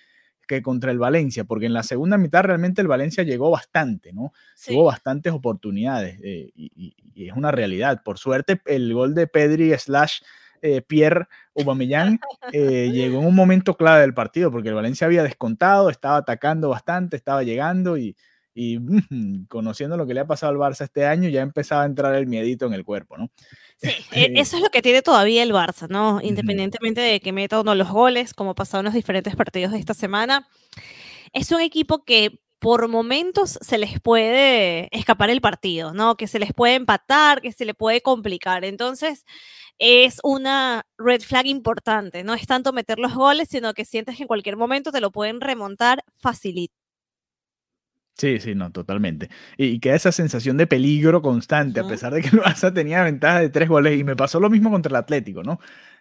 que 0.47 0.63
contra 0.63 0.91
el 0.91 0.97
Valencia, 0.97 1.43
porque 1.43 1.67
en 1.67 1.73
la 1.73 1.83
segunda 1.83 2.17
mitad 2.17 2.43
realmente 2.43 2.81
el 2.81 2.87
Valencia 2.87 3.23
llegó 3.23 3.51
bastante, 3.51 4.11
¿no? 4.13 4.33
Tuvo 4.65 4.85
bastantes 4.85 5.31
oportunidades 5.31 6.19
eh, 6.23 6.49
y, 6.55 6.95
es 7.15 7.33
una 7.33 7.51
realidad. 7.51 8.01
Por 8.03 8.17
suerte, 8.17 8.59
el 8.65 8.91
gol 8.93 9.13
de 9.13 9.27
Pedri 9.27 9.77
slash 9.77 10.21
eh, 10.61 10.81
Pierre 10.81 11.27
Aubameyang 11.55 12.19
eh, 12.51 12.89
llegó 12.91 13.19
en 13.19 13.27
un 13.27 13.35
momento 13.35 13.75
clave 13.75 14.01
del 14.01 14.15
partido, 14.15 14.51
porque 14.51 14.69
el 14.69 14.75
Valencia 14.75 15.05
había 15.05 15.21
descontado, 15.21 15.91
estaba 15.91 16.17
atacando 16.17 16.69
bastante, 16.69 17.15
estaba 17.15 17.43
llegando 17.43 17.97
y, 17.97 18.15
y 18.53 18.79
conociendo 19.47 19.97
lo 19.97 20.05
que 20.05 20.13
le 20.13 20.21
ha 20.21 20.27
pasado 20.27 20.51
al 20.51 20.57
Barça 20.57 20.83
este 20.83 21.05
año, 21.05 21.29
ya 21.29 21.41
empezaba 21.41 21.83
a 21.83 21.85
entrar 21.85 22.15
el 22.15 22.27
miedito 22.27 22.65
en 22.65 22.73
el 22.73 22.83
cuerpo, 22.83 23.17
¿no? 23.17 23.31
Sí, 23.77 23.89
e, 24.11 24.33
eso 24.35 24.57
es 24.57 24.63
lo 24.63 24.69
que 24.69 24.81
tiene 24.81 25.01
todavía 25.01 25.43
el 25.43 25.53
Barça, 25.53 25.87
¿no? 25.87 26.19
Independientemente 26.21 27.01
de 27.01 27.19
que 27.19 27.31
meta 27.31 27.61
uno 27.61 27.75
los 27.75 27.89
goles, 27.89 28.33
como 28.33 28.55
pasado 28.55 28.81
en 28.81 28.85
los 28.85 28.93
diferentes 28.93 29.35
partidos 29.35 29.71
de 29.71 29.79
esta 29.79 29.93
semana, 29.93 30.47
es 31.33 31.51
un 31.51 31.61
equipo 31.61 32.03
que 32.03 32.39
por 32.59 32.87
momentos 32.89 33.57
se 33.61 33.77
les 33.77 34.01
puede 34.01 34.89
escapar 34.91 35.29
el 35.29 35.41
partido, 35.41 35.93
¿no? 35.93 36.17
Que 36.17 36.27
se 36.27 36.39
les 36.39 36.53
puede 36.53 36.75
empatar, 36.75 37.41
que 37.41 37.53
se 37.53 37.65
le 37.65 37.73
puede 37.73 38.01
complicar. 38.01 38.65
Entonces, 38.65 39.25
es 39.79 40.19
una 40.23 40.85
red 40.97 41.21
flag 41.21 41.47
importante. 41.47 42.23
No 42.23 42.33
es 42.33 42.45
tanto 42.45 42.73
meter 42.73 42.99
los 42.99 43.15
goles, 43.15 43.47
sino 43.49 43.73
que 43.73 43.85
sientes 43.85 44.17
que 44.17 44.23
en 44.23 44.27
cualquier 44.27 44.57
momento 44.57 44.91
te 44.91 44.99
lo 44.99 45.11
pueden 45.11 45.39
remontar 45.39 46.03
facilito. 46.17 46.78
Sí, 48.17 48.39
sí, 48.39 48.53
no, 48.53 48.71
totalmente. 48.71 49.29
Y, 49.57 49.79
queda 49.79 49.95
esa 49.95 50.11
sensación 50.11 50.57
de 50.57 50.67
peligro 50.67 51.21
constante, 51.21 51.79
a 51.79 51.87
pesar 51.87 52.13
de 52.13 52.21
que 52.21 52.27
el 52.27 52.41
Barça 52.41 52.73
tenía 52.73 53.03
ventaja 53.03 53.39
de 53.39 53.49
tres 53.49 53.69
goles. 53.69 53.97
Y 53.97 54.03
me 54.03 54.15
pasó 54.15 54.39
lo 54.39 54.49
mismo 54.49 54.69
contra 54.69 54.89
el 54.89 54.97
Atlético, 54.97 55.41
¿no? 55.41 55.59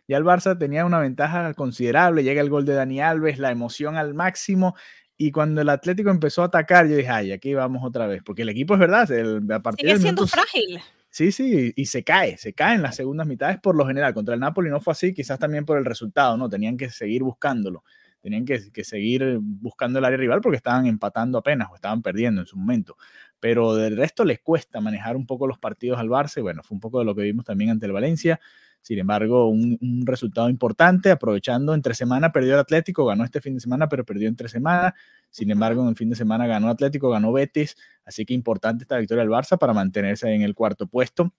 Ya 0.08 0.16
el 0.16 0.24
Barça 0.24 0.58
tenía 0.58 0.84
una 0.84 0.98
ventaja 0.98 1.54
considerable, 1.54 2.24
llega 2.24 2.40
el 2.40 2.50
gol 2.50 2.64
de 2.64 2.74
Dani 2.74 3.00
Alves, 3.00 3.38
la 3.38 3.52
emoción 3.52 3.96
al 3.96 4.14
máximo. 4.14 4.74
Y 5.16 5.30
cuando 5.30 5.60
el 5.60 5.68
Atlético 5.68 6.10
empezó 6.10 6.42
a 6.42 6.46
atacar, 6.46 6.88
yo 6.88 6.96
dije, 6.96 7.08
ay, 7.08 7.30
aquí 7.30 7.54
vamos 7.54 7.82
otra 7.84 8.06
vez. 8.06 8.22
Porque 8.24 8.42
el 8.42 8.48
equipo 8.48 8.74
es 8.74 8.80
verdad, 8.80 9.10
el, 9.12 9.50
a 9.52 9.60
partir 9.60 9.86
Sigue 9.88 10.00
siendo 10.00 10.26
frágil. 10.26 10.80
Sí, 11.10 11.32
sí, 11.32 11.72
y 11.74 11.86
se 11.86 12.04
cae, 12.04 12.36
se 12.36 12.52
cae 12.52 12.74
en 12.74 12.82
las 12.82 12.96
segundas 12.96 13.26
mitades 13.26 13.58
por 13.60 13.76
lo 13.76 13.86
general. 13.86 14.12
Contra 14.12 14.34
el 14.34 14.40
Napoli 14.40 14.70
no 14.70 14.80
fue 14.80 14.92
así, 14.92 15.14
quizás 15.14 15.38
también 15.38 15.64
por 15.64 15.78
el 15.78 15.84
resultado, 15.84 16.36
¿no? 16.36 16.48
Tenían 16.48 16.76
que 16.76 16.90
seguir 16.90 17.22
buscándolo 17.22 17.84
tenían 18.20 18.44
que, 18.44 18.84
seguir 18.84 19.38
buscando 19.40 19.98
el 19.98 20.04
área 20.04 20.18
rival 20.18 20.40
porque 20.40 20.56
estaban 20.56 20.86
empatando 20.86 21.38
apenas 21.38 21.68
o 21.70 21.74
estaban 21.74 22.02
perdiendo 22.02 22.40
en 22.40 22.46
su 22.46 22.56
momento. 22.56 22.96
Pero 23.40 23.74
del 23.74 23.96
resto 23.96 24.24
les 24.24 24.40
cuesta 24.40 24.80
manejar 24.80 25.16
un 25.16 25.26
poco 25.26 25.46
los 25.46 25.58
partidos 25.58 25.98
al 25.98 26.08
Barça 26.08 26.42
bueno, 26.42 26.62
fue 26.62 26.74
un 26.74 26.80
poco 26.80 26.98
de 26.98 27.04
lo 27.04 27.14
que 27.14 27.22
vimos 27.22 27.44
también 27.44 27.70
ante 27.70 27.86
el 27.86 27.92
Valencia. 27.92 28.40
Sin 28.82 28.98
embargo, 28.98 29.48
un, 29.48 30.02
resultado 30.06 30.48
importante, 30.48 31.10
aprovechando 31.10 31.74
entre 31.74 31.94
semana, 31.94 32.32
perdió 32.32 32.54
el 32.54 32.60
Atlético, 32.60 33.04
ganó 33.06 33.24
este 33.24 33.40
fin 33.40 33.54
de 33.54 33.60
semana, 33.60 33.88
pero 33.88 34.04
perdió 34.04 34.28
entre 34.28 34.48
semana. 34.48 34.94
Sin 35.30 35.50
embargo, 35.50 35.82
en 35.82 35.88
el 35.88 35.96
fin 35.96 36.08
de 36.08 36.16
semana 36.16 36.46
ganó 36.46 36.68
Atlético, 36.68 37.10
ganó 37.10 37.32
Betis, 37.32 37.76
así 38.04 38.24
que 38.24 38.34
importante 38.34 38.84
esta 38.84 38.96
victoria 38.96 39.22
del 39.22 39.30
Barça 39.32 39.58
para 39.58 39.74
mantenerse 39.74 40.32
en 40.32 40.42
el 40.42 40.54
cuarto 40.54 40.86
puesto, 40.86 41.34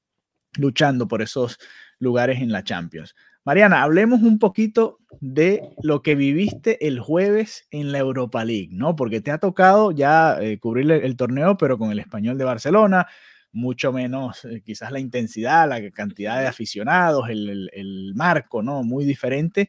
luchando 0.58 1.08
por 1.08 1.22
esos 1.22 1.58
lugares 1.98 2.42
en 2.42 2.52
la 2.52 2.64
Champions. 2.64 3.16
Mariana, 3.50 3.82
hablemos 3.82 4.22
un 4.22 4.38
poquito 4.38 5.00
de 5.22 5.72
lo 5.82 6.04
que 6.04 6.14
viviste 6.14 6.86
el 6.86 7.00
jueves 7.00 7.68
en 7.72 7.92
la 7.92 7.98
Europa 7.98 8.46
League, 8.46 8.70
¿no? 8.72 8.96
Porque 8.96 9.22
te 9.22 9.32
ha 9.32 9.40
tocado 9.40 9.92
ya 9.92 10.38
eh, 10.40 10.60
cubrir 10.60 10.92
el, 10.92 11.18
torneo, 11.18 11.58
pero 11.58 11.80
con 11.80 11.90
el 11.90 11.98
español 11.98 12.38
de 12.38 12.44
Barcelona, 12.44 13.08
mucho 13.52 13.92
menos 13.92 14.46
eh, 14.46 14.62
quizás 14.64 14.92
la 14.92 15.00
intensidad, 15.00 15.68
la 15.68 15.90
cantidad 15.90 16.40
de 16.40 16.46
aficionados, 16.46 17.28
el, 17.28 17.72
el, 17.74 18.14
marco, 18.14 18.62
¿no? 18.62 18.84
Muy 18.84 19.04
diferente 19.04 19.68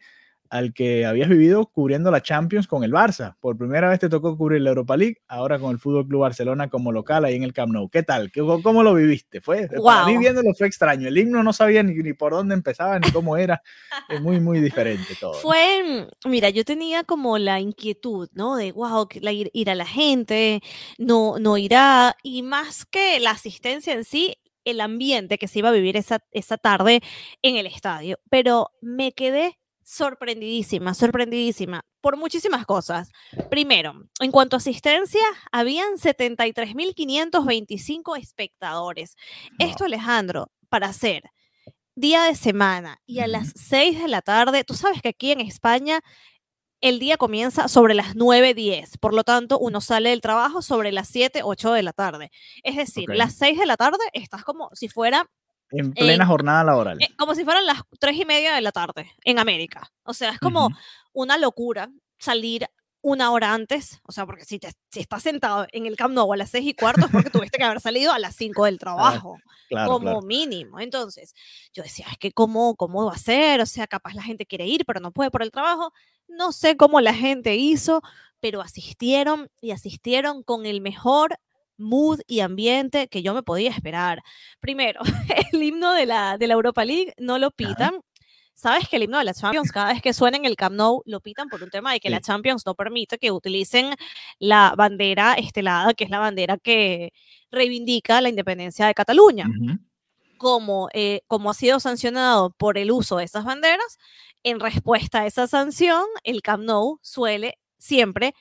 al 0.51 0.75
que 0.75 1.07
habías 1.07 1.29
vivido 1.29 1.67
cubriendo 1.67 2.11
la 2.11 2.23
Champions 2.23 2.67
con 2.67 2.83
el 2.83 2.93
Barça. 2.93 3.37
Por 3.41 3.57
primera 3.57 3.89
vez 3.89 4.01
te 4.01 4.09
tocó 4.09 4.37
cubrir 4.37 4.61
la 4.61 4.71
Europa 4.71 4.97
League, 4.97 5.19
ahora 5.29 5.61
con 5.61 5.71
el 5.71 5.79
Fútbol 5.79 6.07
Club 6.09 6.23
Barcelona 6.23 6.69
como 6.69 6.91
local 6.91 7.25
ahí 7.25 7.37
en 7.37 7.45
el 7.45 7.53
Camp 7.53 7.73
Nou. 7.73 7.89
¿Qué 7.89 8.03
tal? 8.03 8.33
¿Cómo 8.33 8.83
lo 8.83 8.95
viviste? 8.95 9.41
Fue 9.41 9.69
para 9.83 10.07
mí 10.07 10.19
viéndolo 10.19 10.53
fue 10.55 10.67
extraño. 10.67 11.07
El 11.07 11.17
himno 11.17 11.43
no 11.45 11.53
sabía 11.53 11.85
ni, 11.85 11.95
ni 11.95 12.13
por 12.13 12.33
dónde 12.33 12.55
empezaba 12.55 12.99
ni 12.99 13.11
cómo 13.13 13.37
era. 13.37 13.63
Es 14.09 14.21
muy 14.21 14.41
muy 14.41 14.61
diferente 14.61 15.15
todo. 15.19 15.35
Fue, 15.35 16.09
mira, 16.25 16.51
yo 16.51 16.65
tenía 16.65 17.05
como 17.05 17.39
la 17.39 17.61
inquietud, 17.61 18.29
¿no? 18.33 18.57
De 18.57 18.73
wow, 18.73 19.09
ir, 19.13 19.51
ir 19.53 19.71
a 19.71 19.77
la 19.77 19.87
gente, 19.87 20.61
no 20.99 21.39
no 21.39 21.57
irá 21.59 22.17
y 22.25 22.43
más 22.43 22.85
que 22.85 23.21
la 23.21 23.31
asistencia 23.31 23.93
en 23.93 24.05
sí, 24.05 24.35
el 24.65 24.81
ambiente 24.81 25.39
que 25.39 25.47
se 25.47 25.61
iba 25.61 25.69
a 25.69 25.73
vivir 25.73 25.97
esa, 25.97 26.25
esa 26.33 26.59
tarde 26.59 27.03
en 27.43 27.57
el 27.57 27.67
estadio. 27.67 28.19
Pero 28.31 28.71
me 28.83 29.13
quedé 29.13 29.60
sorprendidísima, 29.91 30.95
sorprendidísima 30.95 31.85
por 32.01 32.17
muchísimas 32.17 32.65
cosas. 32.65 33.11
Primero, 33.51 34.05
en 34.21 34.31
cuanto 34.31 34.55
a 34.55 34.59
asistencia, 34.59 35.25
habían 35.51 35.95
73.525 35.95 38.17
espectadores. 38.17 39.17
Esto, 39.59 39.85
Alejandro, 39.85 40.53
para 40.69 40.87
hacer 40.87 41.25
día 41.97 42.23
de 42.23 42.37
semana 42.37 43.01
y 43.05 43.19
a 43.19 43.27
las 43.27 43.53
6 43.57 44.01
de 44.01 44.09
la 44.09 44.23
tarde, 44.23 44.63
tú 44.63 44.75
sabes 44.75 45.03
que 45.03 45.09
aquí 45.09 45.33
en 45.33 45.41
España 45.41 46.03
el 46.81 47.01
día 47.01 47.17
comienza 47.17 47.67
sobre 47.67 47.95
las 47.95 48.15
9.10, 48.15 48.97
por 49.01 49.13
lo 49.13 49.25
tanto 49.25 49.59
uno 49.59 49.81
sale 49.81 50.11
del 50.11 50.21
trabajo 50.21 50.63
sobre 50.63 50.93
las 50.93 51.09
7, 51.09 51.41
8 51.43 51.73
de 51.73 51.83
la 51.83 51.93
tarde. 51.93 52.31
Es 52.63 52.77
decir, 52.77 53.09
las 53.09 53.35
6 53.35 53.59
de 53.59 53.67
la 53.67 53.77
tarde 53.77 53.99
estás 54.13 54.45
como 54.45 54.71
si 54.73 54.89
fuera 54.89 55.29
en 55.71 55.93
plena 55.93 56.27
jornada 56.27 56.65
laboral. 56.65 57.01
Eh, 57.01 57.09
como 57.17 57.35
si 57.35 57.45
fueran 57.45 57.67
las 57.67 57.83
tres 57.99 58.17
y 58.17 58.25
media 58.25 58.55
de 58.55 58.61
la 58.61 58.73
tarde 58.73 59.13
en 59.25 59.39
América. 59.39 59.91
O 60.05 60.15
sea, 60.15 60.31
es 60.31 60.39
como 60.39 60.71
una 61.13 61.39
locura 61.39 61.91
salir 62.19 62.69
una 63.03 63.31
hora 63.31 63.55
antes, 63.55 64.01
o 64.05 64.13
sea, 64.13 64.27
porque 64.27 64.45
si, 64.45 64.59
te, 64.59 64.71
si 64.91 65.01
estás 65.01 65.23
sentado 65.23 65.67
en 65.73 65.87
el 65.87 65.97
Camp 65.97 66.15
Nou 66.15 66.33
a 66.33 66.37
las 66.37 66.51
seis 66.51 66.67
y 66.67 66.75
cuarto 66.75 67.07
es 67.07 67.11
porque 67.11 67.31
tuviste 67.31 67.57
que 67.57 67.65
haber 67.65 67.81
salido 67.81 68.13
a 68.13 68.19
las 68.19 68.37
cinco 68.37 68.67
del 68.67 68.79
trabajo, 69.29 69.39
como 69.87 70.21
mínimo. 70.21 70.81
Entonces, 70.81 71.35
yo 71.73 71.83
decía, 71.83 72.07
es 72.11 72.19
que 72.19 72.33
cómo, 72.33 72.77
cómo 72.77 73.07
va 73.07 73.15
a 73.15 73.19
ser, 73.19 73.61
o 73.61 73.67
sea, 73.67 73.87
capaz 73.87 74.15
la 74.15 74.23
gente 74.23 74.45
quiere 74.45 74.67
ir, 74.67 74.85
pero 74.85 75.01
no 75.01 75.13
puede 75.13 75.31
por 75.31 75.43
el 75.43 75.51
trabajo. 75.51 75.93
No 76.29 76.53
sé 76.53 76.77
cómo 76.77 77.01
la 77.01 77.15
gente 77.15 77.57
hizo, 77.57 78.03
pero 78.39 78.61
asistieron 78.61 79.51
y 79.61 79.71
asistieron 79.71 80.43
con 80.43 80.67
el 80.67 80.81
mejor 80.81 81.39
mood 81.81 82.21
y 82.27 82.41
ambiente 82.41 83.09
que 83.09 83.23
yo 83.23 83.35
me 83.35 83.43
podía 83.43 83.71
esperar. 83.71 84.23
Primero, 84.61 85.01
el 85.53 85.63
himno 85.63 85.93
de 85.95 86.07
la, 86.07 86.39
de 86.39 86.47
la 86.47 86.55
Europa 86.55 86.85
League 86.85 87.15
no 87.19 87.39
lo 87.39 87.51
pitan. 87.51 88.01
Sabes 88.55 88.89
que 88.89 88.97
el 88.97 89.05
himno 89.05 89.19
de 89.19 89.25
la 89.25 89.33
Champions, 89.33 89.73
cada 89.73 89.93
vez 89.93 90.03
que 90.03 90.13
suena 90.13 90.37
en 90.37 90.45
el 90.45 90.55
Camp 90.55 90.77
Nou, 90.77 91.03
lo 91.07 91.21
pitan 91.21 91.49
por 91.49 91.63
un 91.63 91.71
tema 91.71 91.93
de 91.93 92.01
que 92.01 92.11
la 92.11 92.21
Champions 92.21 92.67
no 92.67 92.75
permite 92.75 93.17
que 93.17 93.33
utilicen 93.33 93.95
la 94.39 94.75
bandera 94.77 95.33
estelada, 95.33 95.95
que 95.95 96.05
es 96.05 96.11
la 96.11 96.19
bandera 96.19 96.59
que 96.59 97.15
reivindica 97.51 98.21
la 98.21 98.29
independencia 98.29 98.87
de 98.87 98.95
Cataluña. 98.95 99.47
como, 100.37 100.89
eh, 100.95 101.21
como 101.27 101.51
ha 101.51 101.55
sido 101.55 101.81
sancionado 101.81 102.51
por 102.51 102.79
el 102.79 102.91
uso 102.91 103.19
de 103.19 103.25
esas 103.25 103.45
banderas, 103.45 103.99
en 104.43 104.59
respuesta 104.61 105.21
a 105.21 105.27
esa 105.27 105.47
sanción, 105.47 106.05
el 106.25 106.43
Camp 106.43 106.65
Nou 106.65 106.99
suele 107.03 107.59
siempre 107.79 108.35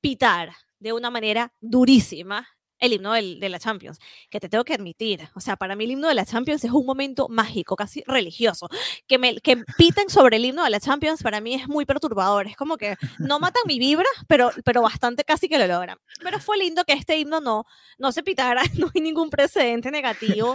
pitar 0.00 0.52
de 0.78 0.92
una 0.92 1.10
manera 1.10 1.52
durísima 1.60 2.46
el 2.78 2.92
himno 2.92 3.12
de 3.12 3.48
la 3.48 3.58
Champions, 3.58 3.98
que 4.30 4.40
te 4.40 4.48
tengo 4.48 4.64
que 4.64 4.74
admitir, 4.74 5.28
o 5.34 5.40
sea, 5.40 5.56
para 5.56 5.76
mí 5.76 5.84
el 5.84 5.92
himno 5.92 6.08
de 6.08 6.14
la 6.14 6.24
Champions 6.24 6.64
es 6.64 6.70
un 6.70 6.86
momento 6.86 7.28
mágico, 7.28 7.76
casi 7.76 8.02
religioso. 8.06 8.68
Que 9.06 9.18
me 9.18 9.40
que 9.40 9.64
piten 9.76 10.08
sobre 10.10 10.36
el 10.36 10.44
himno 10.44 10.64
de 10.64 10.70
la 10.70 10.80
Champions 10.80 11.22
para 11.22 11.40
mí 11.40 11.54
es 11.54 11.68
muy 11.68 11.84
perturbador, 11.84 12.46
es 12.46 12.56
como 12.56 12.76
que 12.76 12.96
no 13.18 13.38
matan 13.38 13.62
mi 13.66 13.78
vibra, 13.78 14.08
pero, 14.26 14.50
pero 14.64 14.82
bastante 14.82 15.24
casi 15.24 15.48
que 15.48 15.58
lo 15.58 15.66
logran. 15.66 15.98
Pero 16.22 16.38
fue 16.40 16.58
lindo 16.58 16.84
que 16.84 16.92
este 16.92 17.18
himno 17.18 17.40
no, 17.40 17.64
no 17.98 18.12
se 18.12 18.22
pitara, 18.22 18.62
no 18.78 18.90
hay 18.94 19.00
ningún 19.00 19.30
precedente 19.30 19.90
negativo. 19.90 20.54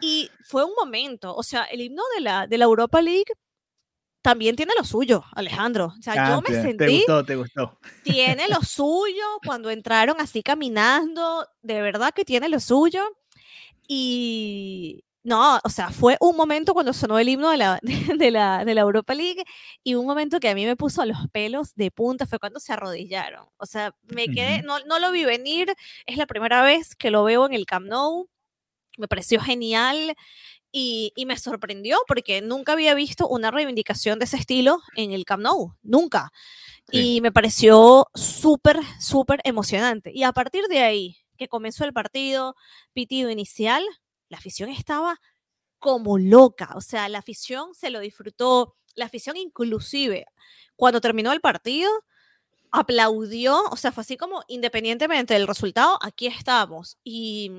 Y 0.00 0.30
fue 0.44 0.64
un 0.64 0.72
momento, 0.74 1.34
o 1.34 1.42
sea, 1.42 1.64
el 1.64 1.82
himno 1.82 2.02
de 2.14 2.22
la, 2.22 2.46
de 2.46 2.58
la 2.58 2.64
Europa 2.64 3.02
League 3.02 3.32
también 4.22 4.56
tiene 4.56 4.72
lo 4.76 4.84
suyo, 4.84 5.24
Alejandro. 5.32 5.94
O 5.98 6.02
sea, 6.02 6.30
yo 6.30 6.42
me 6.42 6.48
te, 6.48 6.54
te 6.54 6.62
sentí, 6.62 6.96
gustó, 6.98 7.24
te 7.24 7.36
gustó. 7.36 7.78
tiene 8.02 8.48
lo 8.48 8.60
suyo 8.62 9.24
cuando 9.44 9.70
entraron 9.70 10.20
así 10.20 10.42
caminando, 10.42 11.46
de 11.62 11.80
verdad 11.82 12.12
que 12.14 12.24
tiene 12.24 12.48
lo 12.48 12.60
suyo. 12.60 13.04
Y 13.88 15.04
no, 15.22 15.58
o 15.62 15.68
sea, 15.68 15.90
fue 15.90 16.16
un 16.20 16.36
momento 16.36 16.72
cuando 16.72 16.92
sonó 16.92 17.18
el 17.18 17.28
himno 17.28 17.50
de 17.50 17.56
la, 17.58 17.78
de 18.18 18.30
la, 18.30 18.64
de 18.64 18.74
la 18.74 18.80
Europa 18.80 19.14
League 19.14 19.44
y 19.84 19.94
un 19.94 20.06
momento 20.06 20.40
que 20.40 20.48
a 20.48 20.54
mí 20.54 20.64
me 20.64 20.76
puso 20.76 21.04
los 21.04 21.18
pelos 21.32 21.74
de 21.74 21.90
punta 21.90 22.26
fue 22.26 22.38
cuando 22.38 22.60
se 22.60 22.72
arrodillaron. 22.72 23.46
O 23.58 23.66
sea, 23.66 23.94
me 24.14 24.28
quedé, 24.28 24.62
no, 24.62 24.78
no 24.86 24.98
lo 24.98 25.12
vi 25.12 25.24
venir, 25.24 25.74
es 26.06 26.16
la 26.16 26.26
primera 26.26 26.62
vez 26.62 26.94
que 26.94 27.10
lo 27.10 27.24
veo 27.24 27.46
en 27.46 27.54
el 27.54 27.66
Camp 27.66 27.86
Nou, 27.86 28.28
me 28.96 29.08
pareció 29.08 29.40
genial 29.40 30.14
y, 30.72 31.12
y 31.16 31.26
me 31.26 31.38
sorprendió 31.38 31.98
porque 32.06 32.40
nunca 32.42 32.72
había 32.72 32.94
visto 32.94 33.28
una 33.28 33.50
reivindicación 33.50 34.18
de 34.18 34.24
ese 34.24 34.36
estilo 34.36 34.80
en 34.96 35.12
el 35.12 35.24
Camp 35.24 35.42
Nou, 35.42 35.74
nunca. 35.82 36.32
Sí. 36.90 37.16
Y 37.16 37.20
me 37.20 37.32
pareció 37.32 38.08
súper, 38.14 38.78
súper 39.00 39.40
emocionante. 39.44 40.10
Y 40.14 40.22
a 40.24 40.32
partir 40.32 40.64
de 40.68 40.80
ahí, 40.80 41.16
que 41.36 41.48
comenzó 41.48 41.84
el 41.84 41.92
partido, 41.92 42.54
pitido 42.92 43.30
inicial, 43.30 43.82
la 44.28 44.38
afición 44.38 44.68
estaba 44.68 45.20
como 45.78 46.18
loca. 46.18 46.70
O 46.76 46.80
sea, 46.80 47.08
la 47.08 47.18
afición 47.18 47.74
se 47.74 47.90
lo 47.90 47.98
disfrutó. 48.00 48.76
La 48.94 49.06
afición 49.06 49.36
inclusive, 49.36 50.26
cuando 50.76 51.00
terminó 51.00 51.32
el 51.32 51.40
partido, 51.40 51.90
aplaudió. 52.70 53.62
O 53.70 53.76
sea, 53.76 53.90
fue 53.90 54.02
así 54.02 54.16
como, 54.16 54.42
independientemente 54.48 55.34
del 55.34 55.48
resultado, 55.48 55.98
aquí 56.02 56.26
estamos. 56.26 56.98
Y, 57.02 57.50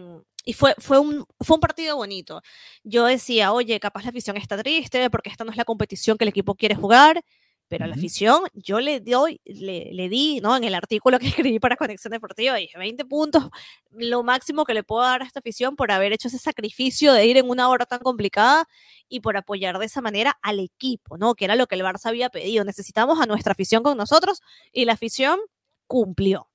y 0.45 0.53
fue, 0.53 0.75
fue, 0.79 0.99
un, 0.99 1.25
fue 1.39 1.55
un 1.55 1.61
partido 1.61 1.95
bonito. 1.95 2.41
Yo 2.83 3.05
decía, 3.05 3.53
oye, 3.53 3.79
capaz 3.79 4.03
la 4.03 4.09
afición 4.09 4.37
está 4.37 4.57
triste 4.57 5.09
porque 5.09 5.29
esta 5.29 5.43
no 5.43 5.51
es 5.51 5.57
la 5.57 5.65
competición 5.65 6.17
que 6.17 6.23
el 6.25 6.29
equipo 6.29 6.55
quiere 6.55 6.75
jugar. 6.75 7.23
Pero 7.67 7.85
a 7.85 7.87
la 7.87 7.95
afición 7.95 8.43
yo 8.53 8.81
le 8.81 8.99
doy, 8.99 9.39
le, 9.45 9.93
le 9.93 10.09
di, 10.09 10.41
¿no? 10.41 10.57
En 10.57 10.65
el 10.65 10.75
artículo 10.75 11.17
que 11.19 11.27
escribí 11.47 11.57
para 11.57 11.77
Conexión 11.77 12.11
Deportiva, 12.11 12.55
dije 12.57 12.77
20 12.77 13.05
puntos, 13.05 13.47
lo 13.91 14.23
máximo 14.23 14.65
que 14.65 14.73
le 14.73 14.83
puedo 14.83 15.03
dar 15.03 15.21
a 15.21 15.25
esta 15.25 15.39
afición 15.39 15.77
por 15.77 15.89
haber 15.89 16.11
hecho 16.11 16.27
ese 16.27 16.37
sacrificio 16.37 17.13
de 17.13 17.25
ir 17.25 17.37
en 17.37 17.49
una 17.49 17.69
hora 17.69 17.85
tan 17.85 17.99
complicada 17.99 18.67
y 19.07 19.21
por 19.21 19.37
apoyar 19.37 19.79
de 19.79 19.85
esa 19.85 20.01
manera 20.01 20.37
al 20.41 20.59
equipo, 20.59 21.17
¿no? 21.17 21.33
Que 21.33 21.45
era 21.45 21.55
lo 21.55 21.65
que 21.67 21.75
el 21.75 21.81
Barça 21.81 22.07
había 22.07 22.29
pedido. 22.29 22.65
Necesitamos 22.65 23.21
a 23.21 23.25
nuestra 23.25 23.53
afición 23.53 23.83
con 23.83 23.97
nosotros 23.97 24.41
y 24.73 24.83
la 24.83 24.93
afición 24.93 25.39
cumplió. 25.87 26.50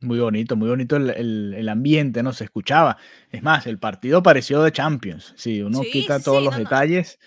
Muy 0.00 0.18
bonito, 0.18 0.56
muy 0.56 0.68
bonito 0.68 0.96
el, 0.96 1.10
el- 1.10 1.54
el 1.54 1.68
ambiente, 1.68 2.22
¿no? 2.22 2.32
Se 2.32 2.44
escuchaba. 2.44 2.98
Es 3.30 3.42
más, 3.42 3.66
el 3.66 3.78
partido 3.78 4.22
pareció 4.22 4.62
de 4.62 4.70
Champions. 4.72 5.32
Si 5.36 5.62
uno 5.62 5.80
Sí, 5.82 5.90
quita 5.90 6.18
sí, 6.18 6.24
todos 6.24 6.38
sí, 6.40 6.44
los 6.44 6.52
no, 6.54 6.58
detalles, 6.58 7.18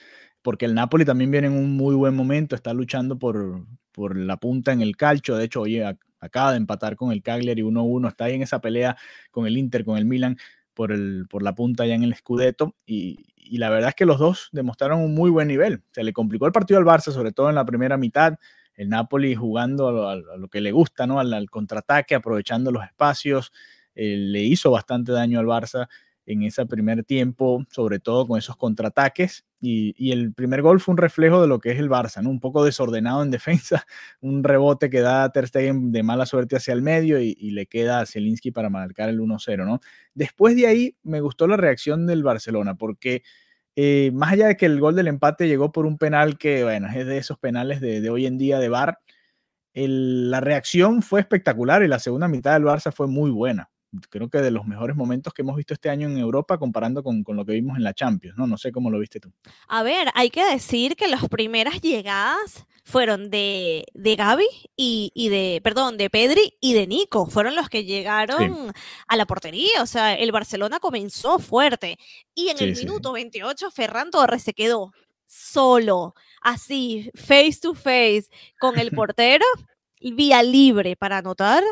porque 0.44 0.66
el 0.66 0.76
Napoli 0.76 1.04
también 1.04 1.32
viene 1.32 1.48
en 1.48 1.54
un 1.54 1.76
muy 1.76 1.96
buen 1.96 2.16
momento, 2.16 2.56
está 2.56 2.74
luchando 2.74 3.18
por, 3.18 3.66
por 3.92 4.16
la 4.16 4.38
punta 4.38 4.72
en 4.72 4.82
el 4.82 4.96
calcio. 4.98 5.36
De 5.36 5.46
hecho, 5.46 5.62
oye, 5.62 5.84
ac- 5.84 5.98
acaba 6.20 6.52
de 6.52 6.58
empatar 6.58 6.96
con 6.96 7.12
el 7.12 7.24
Cagliari 7.24 7.64
1-1, 7.64 8.08
está 8.08 8.26
ahí 8.26 8.36
en 8.36 8.44
esa 8.44 8.62
pelea 8.62 8.96
con 9.32 9.48
el 9.48 9.58
Inter, 9.58 9.84
con 9.84 9.98
el 9.98 10.06
Milan, 10.06 10.38
por, 10.76 10.92
el, 10.92 11.26
por 11.28 11.42
la 11.42 11.56
punta 11.56 11.86
ya 11.88 11.96
en 11.96 12.04
el 12.04 12.14
Scudetto. 12.16 12.76
Y, 12.86 13.26
y 13.36 13.58
la 13.58 13.70
verdad 13.72 13.90
es 13.90 13.96
que 13.96 14.06
los 14.06 14.20
dos 14.20 14.50
demostraron 14.52 15.00
un 15.02 15.16
muy 15.16 15.32
buen 15.32 15.48
nivel. 15.48 15.82
Se 15.92 16.04
le 16.04 16.14
complicó 16.14 16.46
el 16.46 16.52
partido 16.52 16.80
al 16.80 16.86
Barça, 16.86 17.12
sobre 17.12 17.32
todo 17.32 17.50
en 17.50 17.56
la 17.56 17.66
primera 17.66 17.98
mitad 17.98 18.36
el 18.80 18.88
Napoli 18.88 19.36
jugando 19.36 19.90
a 19.90 20.16
lo, 20.16 20.32
a 20.46 20.50
que 20.50 20.62
le 20.62 20.72
gusta, 20.72 21.06
¿no? 21.06 21.20
Al, 21.20 21.50
contraataque, 21.50 22.16
aprovechando 22.16 22.72
los 22.72 22.82
espacios, 22.86 23.52
eh, 23.94 24.16
le 24.16 24.40
hizo 24.40 24.72
bastante 24.72 25.12
daño 25.12 25.38
al 25.38 25.48
Barça 25.48 25.90
en 26.26 26.44
ese 26.44 26.66
primer 26.66 27.04
tiempo, 27.04 27.66
sobre 27.72 28.00
todo 28.00 28.26
con 28.26 28.40
esos 28.40 28.56
contraataques. 28.56 29.44
Y, 29.60 30.12
el 30.14 30.34
primer 30.34 30.62
gol 30.62 30.80
fue 30.80 30.94
un 30.94 30.98
reflejo 30.98 31.42
de 31.42 31.48
lo 31.48 31.60
que 31.60 31.72
es 31.72 31.80
el 31.80 31.90
Barça, 31.90 32.24
¿no? 32.24 32.30
Un 32.30 32.40
poco 32.40 32.64
desordenado 32.64 33.22
en 33.22 33.32
defensa, 33.32 33.86
un 34.22 34.46
rebote 34.46 34.90
que 34.90 35.02
da 35.02 35.30
Ter 35.30 35.50
Stegen 35.50 35.92
de 35.92 36.02
mala 36.02 36.26
suerte 36.26 36.56
hacia 36.56 36.74
el 36.74 36.82
medio 36.82 37.20
y, 37.20 37.36
y 37.38 37.52
le 37.52 37.66
queda 37.66 38.00
a 38.00 38.06
Zielinski 38.06 38.52
para 38.52 38.70
marcar 38.70 39.10
el 39.10 39.20
1-0, 39.20 39.66
¿no? 39.66 39.82
Después 40.14 40.56
de 40.56 40.68
ahí 40.68 40.96
me 41.04 41.20
gustó 41.20 41.48
la 41.48 41.58
reacción 41.58 42.08
del 42.08 42.24
Barcelona 42.24 42.76
porque 42.76 43.24
eh, 43.76 44.12
más 44.14 44.34
allá 44.34 44.48
de 44.48 44.58
que 44.58 44.66
el 44.66 44.80
gol 44.80 44.96
del 44.96 45.08
empate 45.08 45.48
llegó 45.48 45.72
por 45.72 45.86
un 45.86 45.98
penal 45.98 46.38
que, 46.38 46.64
bueno, 46.64 46.88
es 46.88 47.06
de 47.06 47.18
esos 47.18 47.38
penales 47.38 47.82
de, 47.82 48.10
hoy 48.10 48.26
en 48.26 48.38
día 48.38 48.60
de 48.60 48.70
VAR, 48.70 49.00
la 49.74 50.42
reacción 50.42 51.02
fue 51.02 51.22
espectacular 51.22 51.84
y 51.84 51.88
la 51.88 52.00
segunda 52.00 52.28
mitad 52.28 52.54
del 52.54 52.64
Barça 52.64 52.92
fue 52.92 53.08
muy 53.08 53.32
buena. 53.32 53.70
Creo 54.10 54.30
que 54.30 54.40
de 54.40 54.52
los 54.52 54.66
mejores 54.68 54.96
momentos 54.96 55.34
que 55.34 55.42
hemos 55.42 55.56
visto 55.56 55.74
este 55.74 55.90
año 55.90 56.08
en 56.08 56.18
Europa 56.18 56.60
comparando 56.60 57.04
con, 57.04 57.24
con 57.24 57.36
lo 57.36 57.44
que 57.44 57.54
vimos 57.54 57.78
en 57.78 57.84
la 57.84 57.94
Champions, 57.94 58.38
¿no? 58.38 58.46
No 58.46 58.58
sé 58.58 58.72
cómo 58.72 58.92
lo 58.92 59.00
viste 59.00 59.20
tú. 59.20 59.32
A 59.68 59.82
ver, 59.82 60.10
hay 60.14 60.30
que 60.30 60.46
decir 60.46 60.96
que 60.96 61.08
las 61.08 61.28
primeras 61.28 61.82
llegadas 61.82 62.68
fueron 62.84 63.30
de, 63.30 63.86
de 63.94 64.16
Gaby 64.16 64.48
y, 64.76 65.12
y, 65.16 65.30
de, 65.30 65.60
perdón, 65.64 65.98
de 65.98 66.10
Pedri 66.10 66.54
y 66.62 66.74
de 66.74 66.88
Nico. 66.88 67.26
Fueron 67.26 67.56
los 67.56 67.70
que 67.70 67.84
llegaron 67.84 68.68
sí. 68.68 68.82
a 69.08 69.16
la 69.16 69.26
portería. 69.26 69.82
O 69.82 69.86
sea, 69.86 70.14
el 70.14 70.32
Barcelona 70.32 70.80
comenzó 70.80 71.40
fuerte. 71.40 71.98
Y 72.36 72.50
en 72.50 72.58
sí, 72.58 72.64
el 72.66 72.76
sí, 72.76 72.86
minuto 72.86 73.12
28, 73.12 73.72
Ferran 73.72 74.12
Torres 74.12 74.44
se 74.44 74.54
quedó 74.54 74.92
solo, 75.26 76.16
así, 76.42 77.12
face 77.14 77.60
to 77.62 77.76
face, 77.76 78.26
con 78.60 78.80
el 78.80 78.92
portero, 78.96 79.46
vía 80.00 80.44
libre 80.44 80.96
para 80.96 81.20
anotar. 81.20 81.64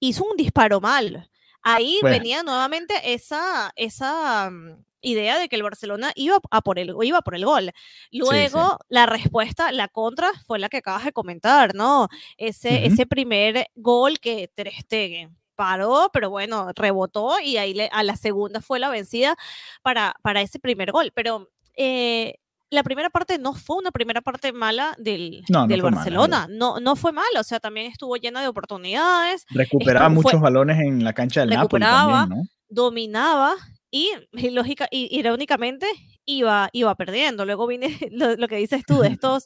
Hizo 0.00 0.24
un 0.24 0.36
disparo 0.36 0.80
mal. 0.80 1.28
Ahí 1.62 1.98
bueno. 2.00 2.16
venía 2.16 2.42
nuevamente 2.42 2.94
esa, 3.12 3.72
esa 3.76 4.48
um, 4.48 4.82
idea 5.00 5.38
de 5.38 5.48
que 5.48 5.56
el 5.56 5.62
Barcelona 5.62 6.12
iba 6.14 6.38
a 6.50 6.60
por 6.62 6.78
el, 6.78 6.94
iba 7.02 7.22
por 7.22 7.34
el 7.34 7.44
gol. 7.44 7.72
Luego, 8.10 8.62
sí, 8.62 8.76
sí. 8.80 8.86
la 8.88 9.06
respuesta, 9.06 9.72
la 9.72 9.88
contra, 9.88 10.30
fue 10.46 10.58
la 10.58 10.68
que 10.68 10.78
acabas 10.78 11.04
de 11.04 11.12
comentar, 11.12 11.74
¿no? 11.74 12.08
Ese, 12.36 12.68
uh 12.68 12.72
-huh. 12.72 12.92
ese 12.92 13.06
primer 13.06 13.66
gol 13.74 14.18
que 14.20 14.48
Ter 14.48 14.72
Stegen 14.72 15.36
paró, 15.54 16.10
pero 16.12 16.30
bueno, 16.30 16.70
rebotó 16.74 17.38
y 17.40 17.56
ahí 17.58 17.74
le, 17.74 17.88
a 17.92 18.02
la 18.02 18.16
segunda 18.16 18.60
fue 18.60 18.78
la 18.78 18.90
vencida 18.90 19.36
para, 19.82 20.16
para 20.22 20.40
ese 20.40 20.58
primer 20.58 20.92
gol. 20.92 21.12
Pero 21.14 21.50
eh, 21.76 22.36
la 22.72 22.82
primera 22.82 23.10
parte 23.10 23.38
no 23.38 23.52
fue 23.52 23.76
una 23.76 23.90
primera 23.90 24.22
parte 24.22 24.52
mala 24.52 24.94
del, 24.98 25.44
no, 25.50 25.60
no 25.60 25.66
del 25.66 25.82
Barcelona, 25.82 26.46
mala, 26.48 26.54
no, 26.54 26.80
no 26.80 26.96
fue 26.96 27.12
mala, 27.12 27.40
o 27.40 27.44
sea, 27.44 27.60
también 27.60 27.86
estuvo 27.86 28.16
llena 28.16 28.40
de 28.40 28.48
oportunidades. 28.48 29.44
Recuperaba 29.50 30.06
estuvo, 30.06 30.22
muchos 30.22 30.40
fue, 30.40 30.40
balones 30.40 30.80
en 30.80 31.04
la 31.04 31.12
cancha 31.12 31.40
del 31.40 31.50
Napoli 31.50 31.84
también, 31.84 32.28
¿no? 32.30 32.44
dominaba 32.70 33.54
y, 33.90 34.10
y 34.32 34.48
lógica, 34.48 34.88
y, 34.90 35.14
irónicamente 35.14 35.86
iba, 36.24 36.70
iba 36.72 36.94
perdiendo. 36.94 37.44
Luego 37.44 37.66
viene 37.66 37.94
lo, 38.10 38.36
lo 38.36 38.48
que 38.48 38.56
dices 38.56 38.84
tú 38.86 39.00
de 39.00 39.08
estos 39.20 39.44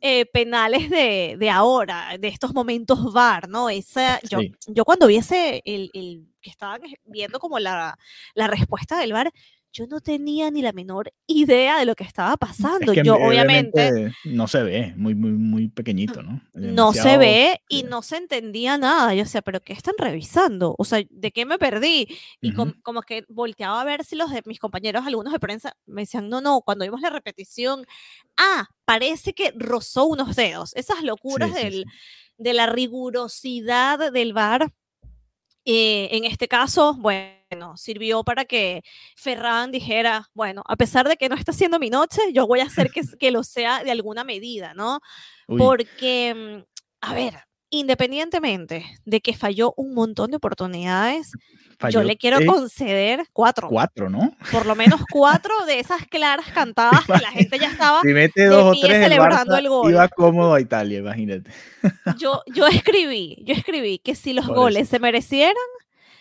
eh, 0.00 0.26
penales 0.26 0.88
de, 0.88 1.36
de, 1.36 1.50
ahora, 1.50 2.16
de 2.16 2.28
estos 2.28 2.54
momentos 2.54 3.12
VAR, 3.12 3.48
¿no? 3.48 3.68
Esa, 3.70 4.20
yo, 4.20 4.38
sí. 4.38 4.54
yo 4.68 4.84
cuando 4.84 5.08
vi 5.08 5.16
ese, 5.16 5.62
el, 5.64 5.90
el, 5.94 6.28
que 6.40 6.50
estaban 6.50 6.80
viendo 7.04 7.40
como 7.40 7.58
la, 7.58 7.98
la 8.34 8.46
respuesta 8.46 8.98
del 8.98 9.12
VAR, 9.12 9.32
yo 9.72 9.86
no 9.86 10.00
tenía 10.00 10.50
ni 10.50 10.62
la 10.62 10.72
menor 10.72 11.12
idea 11.26 11.78
de 11.78 11.84
lo 11.84 11.94
que 11.94 12.04
estaba 12.04 12.36
pasando. 12.36 12.92
Es 12.92 12.98
que 12.98 13.04
yo 13.04 13.16
obviamente 13.16 14.12
no 14.24 14.48
se 14.48 14.62
ve, 14.62 14.94
muy 14.96 15.14
muy 15.14 15.30
muy 15.30 15.68
pequeñito, 15.68 16.22
¿no? 16.22 16.40
Demasiado... 16.52 16.74
No 16.74 16.92
se 16.92 17.18
ve 17.18 17.60
y 17.68 17.82
no 17.82 18.02
se 18.02 18.16
entendía 18.16 18.78
nada. 18.78 19.14
Yo 19.14 19.24
sé, 19.26 19.42
pero 19.42 19.60
¿qué 19.60 19.72
están 19.72 19.94
revisando? 19.98 20.74
O 20.78 20.84
sea, 20.84 21.02
¿de 21.08 21.32
qué 21.32 21.44
me 21.44 21.58
perdí? 21.58 22.08
Y 22.40 22.48
uh 22.48 22.52
-huh. 22.52 22.56
como, 22.56 22.74
como, 22.82 23.02
que 23.02 23.24
volteaba 23.28 23.80
a 23.80 23.84
ver 23.84 24.04
si 24.04 24.16
los 24.16 24.30
de 24.30 24.42
mis 24.46 24.58
compañeros, 24.58 25.06
algunos 25.06 25.32
de 25.32 25.40
prensa, 25.40 25.76
me 25.86 26.02
decían, 26.02 26.28
no, 26.28 26.40
no, 26.40 26.60
cuando 26.62 26.84
vimos 26.84 27.00
la 27.00 27.10
repetición, 27.10 27.84
ah, 28.36 28.66
parece 28.84 29.34
que 29.34 29.52
rozó 29.56 30.06
unos 30.06 30.34
dedos. 30.34 30.74
Esas 30.74 31.02
locuras 31.02 31.52
sí, 31.54 31.62
del, 31.62 31.72
sí, 31.72 31.84
de 32.38 32.54
la 32.54 32.66
rigurosidad 32.66 34.12
del 34.12 34.32
VAR. 34.32 34.72
Eh, 35.70 36.08
en 36.16 36.24
este 36.24 36.48
caso, 36.48 36.94
bueno, 36.94 37.76
sirvió 37.76 38.24
para 38.24 38.46
que 38.46 38.82
Ferran 39.16 39.70
dijera, 39.70 40.26
bueno, 40.32 40.62
a 40.66 40.76
pesar 40.76 41.06
de 41.06 41.18
que 41.18 41.28
no 41.28 41.34
está 41.34 41.52
siendo 41.52 41.78
mi 41.78 41.90
noche, 41.90 42.22
yo 42.32 42.46
voy 42.46 42.60
a 42.60 42.64
hacer 42.64 42.90
que, 42.90 43.02
que 43.20 43.30
lo 43.30 43.42
sea 43.42 43.84
de 43.84 43.90
alguna 43.90 44.24
medida, 44.24 44.72
¿no? 44.72 45.00
Uy. 45.46 45.58
Porque, 45.58 46.64
a 47.02 47.12
ver, 47.12 47.34
independientemente 47.70 48.84
de 49.04 49.20
que 49.20 49.34
falló 49.34 49.74
un 49.76 49.94
montón 49.94 50.30
de 50.30 50.36
oportunidades, 50.36 51.32
falló, 51.78 52.00
yo 52.00 52.06
le 52.06 52.16
quiero 52.16 52.38
conceder 52.46 53.26
cuatro. 53.32 53.68
Cuatro, 53.68 54.08
¿no? 54.08 54.34
Por 54.50 54.66
lo 54.66 54.74
menos 54.74 55.00
cuatro 55.10 55.52
de 55.66 55.80
esas 55.80 56.06
claras 56.06 56.46
cantadas 56.54 57.04
que 57.04 57.12
la 57.12 57.30
gente 57.30 57.58
ya 57.58 57.68
estaba 57.70 58.00
si 58.02 58.08
mete 58.08 58.46
dos 58.46 58.72
de 58.72 58.78
o 58.78 58.86
tres, 58.86 59.02
celebrando 59.02 59.56
el, 59.56 59.64
el, 59.64 59.68
gol. 59.70 59.90
Iba 59.90 60.08
cómodo 60.08 60.54
a 60.54 60.60
Italia, 60.60 60.98
imagínate. 60.98 61.50
Yo, 62.18 62.42
yo 62.46 62.66
escribí, 62.66 63.42
yo 63.44 63.54
escribí 63.54 63.98
que 63.98 64.14
si 64.14 64.32
los 64.32 64.46
Por 64.46 64.56
goles 64.56 64.82
eso. 64.82 64.90
se 64.92 64.98
merecieran, 64.98 65.54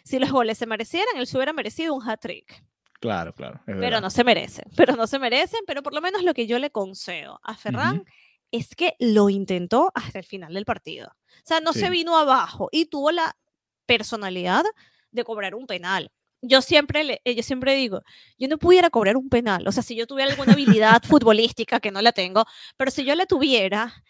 si 0.04 0.20
los 0.20 0.32
goles 0.32 0.58
se 0.58 0.68
merecieran, 0.68 1.18
él 1.18 1.26
se 1.26 1.36
hubiera 1.36 1.52
merecido 1.52 1.96
un 1.96 2.08
hat-trick. 2.08 2.64
Claro, 3.00 3.34
claro. 3.34 3.60
Pero 3.66 4.02
no 4.02 4.10
se 4.10 4.24
merecen, 4.24 4.66
pero 4.76 4.96
no 4.96 5.08
se 5.08 5.20
merecen, 5.20 5.60
pero 5.68 5.84
por 5.84 5.94
lo 5.94 6.02
menos 6.02 6.24
lo 6.24 6.34
que 6.34 6.48
yo 6.48 6.58
le 6.60 6.72
concedo 6.72 7.40
a 7.44 7.56
Ferran 7.56 7.98
uh 7.98 8.00
-huh. 8.02 8.06
Es 8.52 8.76
que 8.76 8.96
lo 9.00 9.30
intentó 9.30 9.92
hasta 9.96 10.20
el 10.20 10.26
final 10.26 10.54
del 10.54 10.66
partido. 10.66 11.10
O 11.10 11.48
sea, 11.48 11.60
no 11.60 11.74
sí. 11.74 11.80
se 11.80 11.90
vino 11.90 12.18
abajo 12.18 12.70
y 12.72 12.86
tuvo 12.86 13.12
la 13.12 13.38
personalidad 13.86 14.64
de 15.12 15.24
cobrar 15.24 15.56
un 15.56 15.68
penal. 15.68 16.12
yo 16.42 16.62
siempre, 16.62 17.04
le, 17.04 17.22
yo 17.26 17.42
siempre 17.42 17.76
digo, 17.76 18.04
yo 18.38 18.48
no 18.48 18.58
pudiera 18.58 18.90
cobrar 18.90 19.18
un 19.18 19.30
penal. 19.30 19.68
O 19.68 19.72
sea, 19.72 19.84
si 19.84 19.96
yo 19.96 20.06
tuviera 20.06 20.32
alguna 20.32 20.54
habilidad 20.54 21.02
futbolística, 21.04 21.80
que 21.80 21.92
no 21.92 22.02
la 22.02 22.12
tengo, 22.12 22.46
pero 22.78 22.92
si 22.92 23.04
yo 23.04 23.16
la 23.16 23.26
tuviera, 23.26 24.04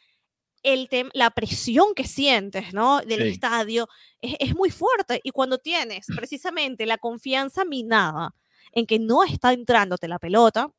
el 0.63 0.89
la 1.13 1.29
presión 1.31 1.93
que 1.95 2.03
sientes, 2.05 2.73
¿no? 2.73 2.99
Del 3.01 3.21
estadio 3.21 3.87
es, 4.19 4.35
es, 4.39 4.55
muy 4.55 4.69
fuerte. 4.69 5.21
Y 5.23 5.31
cuando 5.31 5.57
tienes 5.59 6.07
precisamente 6.15 6.85
la 6.85 6.97
confianza 6.97 7.63
minada 7.63 8.35
en 8.73 8.85
que 8.85 8.99
no 8.99 9.23
está 9.23 9.53
entrándote 9.53 10.07
la 10.07 10.19
pelota, 10.19 10.69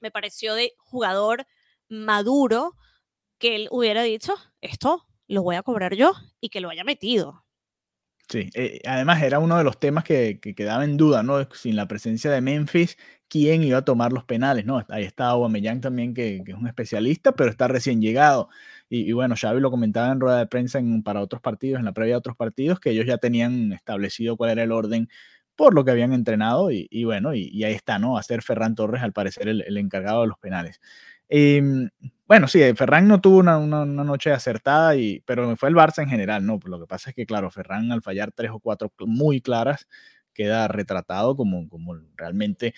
me 0.00 0.10
pareció 0.10 0.54
de 0.54 0.74
jugador 0.78 1.46
maduro 1.88 2.76
que 3.44 3.56
él 3.56 3.68
hubiera 3.70 4.02
dicho, 4.02 4.32
esto 4.62 5.04
lo 5.28 5.42
voy 5.42 5.56
a 5.56 5.62
cobrar 5.62 5.94
yo 5.94 6.14
y 6.40 6.48
que 6.48 6.62
lo 6.62 6.70
haya 6.70 6.82
metido. 6.82 7.44
Sí, 8.26 8.48
eh, 8.54 8.80
además 8.86 9.22
era 9.22 9.38
uno 9.38 9.58
de 9.58 9.64
los 9.64 9.78
temas 9.78 10.02
que, 10.02 10.40
quedaba 10.40 10.82
en 10.82 10.96
duda, 10.96 11.22
¿no? 11.22 11.46
Sin 11.52 11.76
la 11.76 11.86
presencia 11.86 12.30
de 12.30 12.40
Memphis, 12.40 12.96
¿quién 13.28 13.62
iba 13.62 13.76
a 13.76 13.84
tomar 13.84 14.14
los 14.14 14.24
penales, 14.24 14.64
¿no? 14.64 14.82
Ahí 14.88 15.04
está 15.04 15.26
Aubameyang 15.26 15.82
también, 15.82 16.14
que, 16.14 16.42
es 16.46 16.54
un 16.54 16.66
especialista, 16.66 17.32
pero 17.32 17.50
está 17.50 17.68
recién 17.68 18.00
llegado. 18.00 18.48
Y, 18.88 19.12
bueno, 19.12 19.34
Xavi 19.36 19.60
lo 19.60 19.70
comentaba 19.70 20.10
en 20.10 20.20
rueda 20.20 20.38
de 20.38 20.46
prensa 20.46 20.80
para 21.04 21.20
otros 21.20 21.42
partidos, 21.42 21.80
en 21.80 21.84
la 21.84 21.92
previa 21.92 22.14
de 22.14 22.18
otros 22.20 22.36
partidos, 22.36 22.80
que 22.80 22.92
ellos 22.92 23.04
ya 23.04 23.18
tenían 23.18 23.74
establecido 23.74 24.38
cuál 24.38 24.52
era 24.52 24.62
el 24.62 24.72
orden 24.72 25.10
por 25.56 25.74
lo 25.74 25.84
que 25.84 25.90
habían 25.90 26.12
entrenado 26.12 26.70
y, 26.70 27.04
bueno, 27.04 27.34
y, 27.34 27.62
ahí 27.64 27.74
está, 27.74 27.98
¿no? 27.98 28.16
A 28.18 28.22
ser 28.22 28.42
Ferran 28.42 28.74
Torres, 28.74 29.02
al 29.02 29.12
parecer, 29.12 29.48
el, 29.48 29.76
encargado 29.76 30.22
de 30.22 30.28
los 30.28 30.38
penales. 30.38 30.80
Em, 31.28 31.88
bueno, 32.26 32.48
sí, 32.48 32.60
Ferran 32.74 33.06
no 33.08 33.20
tuvo 33.20 33.38
una, 33.38 33.58
noche 33.58 34.32
acertada, 34.32 34.96
y, 34.96 35.20
pero 35.26 35.56
fue 35.56 35.68
el 35.68 35.74
Barça 35.74 36.02
en 36.02 36.08
general, 36.08 36.44
¿no? 36.46 36.58
Lo 36.64 36.80
que 36.80 36.86
pasa 36.86 37.10
es 37.10 37.16
que, 37.16 37.26
claro, 37.26 37.50
Ferran 37.50 37.92
al 37.92 38.02
fallar 38.02 38.32
tres 38.32 38.50
o 38.52 38.60
cuatro 38.60 38.92
muy 39.00 39.40
claras, 39.40 39.86
queda 40.32 40.68
retratado 40.68 41.36
como, 41.36 41.68
como 41.68 41.96
realmente 42.16 42.74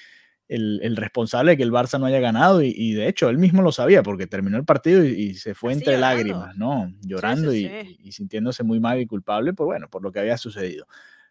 el, 0.49 0.97
responsable 0.97 1.53
de 1.53 1.57
que 1.57 1.63
el 1.63 1.73
Barça 1.73 1.99
no 1.99 2.07
haya 2.07 2.21
ganado 2.21 2.63
y, 2.63 2.93
de 2.93 3.09
hecho 3.09 3.29
él 3.29 3.39
mismo 3.39 3.63
lo 3.63 3.73
sabía 3.73 4.03
porque 4.03 4.27
terminó 4.27 4.57
el 4.57 4.65
partido 4.65 5.05
y, 5.05 5.35
se 5.35 5.55
fue 5.55 5.73
entre 5.73 5.99
lágrimas, 5.99 6.57
¿no? 6.57 6.93
Llorando 7.03 7.55
Y, 7.55 8.13
sintiéndose 8.13 8.63
muy 8.63 8.81
mal 8.81 9.01
y 9.01 9.07
culpable 9.07 9.53
por, 9.55 9.67
bueno, 9.67 9.89
por 9.89 10.03
lo 10.03 10.13
que 10.13 10.21
había 10.21 10.37
sucedido. 10.39 10.87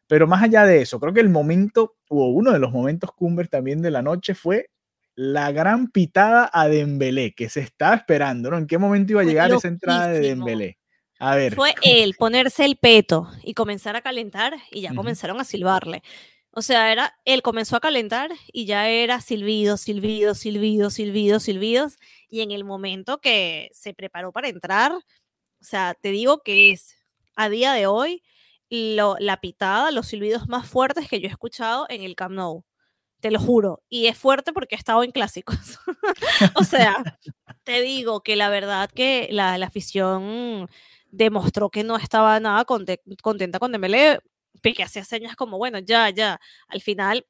Pero 0.08 0.28
más 0.28 0.44
allá 0.44 0.66
de 0.66 0.82
eso, 0.82 1.00
creo 1.00 1.14
que 1.14 1.22
el 1.22 1.30
momento, 1.30 1.96
o 2.10 2.30
uno 2.30 2.52
de 2.52 2.60
los 2.60 2.72
momentos 2.72 3.12
cumbres 3.12 3.50
también 3.50 3.82
de 3.82 3.92
la 3.92 4.02
noche 4.02 4.36
fue 4.36 4.70
la 5.16 5.52
gran 5.52 5.90
pitada 5.90 6.50
a 6.52 6.68
Dembélé, 6.68 7.34
que 7.34 7.50
se 7.50 7.62
estaba 7.62 7.96
esperando, 7.96 8.52
¿no? 8.52 8.58
¿En 8.58 8.68
qué 8.68 8.78
momento 8.78 9.14
iba 9.14 9.22
a 9.22 9.26
llegar 9.26 9.52
esa 9.52 9.68
entrada 9.68 10.10
de 10.10 10.20
Dembélé? 10.20 10.78
A 11.20 11.36
ver. 11.36 11.56
Fue 11.56 11.74
él 11.82 12.16
ponerse 12.18 12.66
el 12.66 12.76
peto 12.76 13.30
y 13.42 13.54
comenzar 13.54 13.96
a 13.96 14.02
calentar 14.02 14.56
y 14.72 14.82
ya 14.82 14.94
comenzaron 14.94 15.40
a 15.40 15.46
silbarle. 15.46 16.04
O 16.52 16.62
sea, 16.62 16.92
era, 16.92 17.18
él 17.26 17.42
comenzó 17.42 17.76
a 17.76 17.82
calentar 17.82 18.32
y 18.52 18.66
ya 18.66 18.90
era 18.90 19.22
silbido, 19.22 19.78
silbido, 19.78 20.36
silbido, 20.36 20.90
silbido, 20.90 21.40
silbidos. 21.40 21.98
Y 22.30 22.42
en 22.42 22.52
el 22.52 22.64
momento 22.64 23.20
que 23.20 23.70
se 23.74 23.94
preparó 23.94 24.32
para 24.32 24.50
entrar, 24.50 24.92
o 24.92 25.02
sea, 25.62 25.96
te 26.00 26.12
digo 26.12 26.42
que 26.44 26.72
es 26.72 26.98
a 27.36 27.50
día 27.50 27.74
de 27.74 27.88
hoy 27.88 28.22
la 28.70 29.40
pitada, 29.42 29.92
los 29.92 30.08
silbidos 30.08 30.48
más 30.48 30.68
fuertes 30.68 31.08
que 31.08 31.20
yo 31.20 31.28
he 31.28 31.32
escuchado 31.32 31.86
en 31.90 32.04
el 32.04 32.16
Camp 32.16 32.36
Nou. 32.36 32.66
Te 33.26 33.32
lo 33.32 33.40
juro. 33.40 33.82
Y 33.90 34.06
es 34.06 34.20
fuerte 34.20 34.54
porque 34.54 34.76
he 34.76 34.78
estado 34.78 35.02
en 35.02 35.10
clásicos. 35.10 35.58
o 36.54 36.64
sea, 36.64 37.18
te 37.64 37.82
digo 37.82 38.22
que 38.22 38.36
la 38.36 38.50
verdad 38.50 38.88
que 38.88 39.30
la, 39.32 39.56
afición 39.56 40.70
demostró 41.10 41.72
que 41.72 41.84
no 41.84 41.98
estaba 41.98 42.40
nada 42.40 42.66
contenta 42.66 43.58
con 43.58 43.72
Dembélé, 43.72 44.20
que 44.62 44.84
hacía 44.84 45.04
señas 45.04 45.36
como, 45.36 45.58
bueno, 45.58 45.80
ya, 45.80 46.12
ya. 46.12 46.40
Al 46.68 46.82
final 46.82 47.26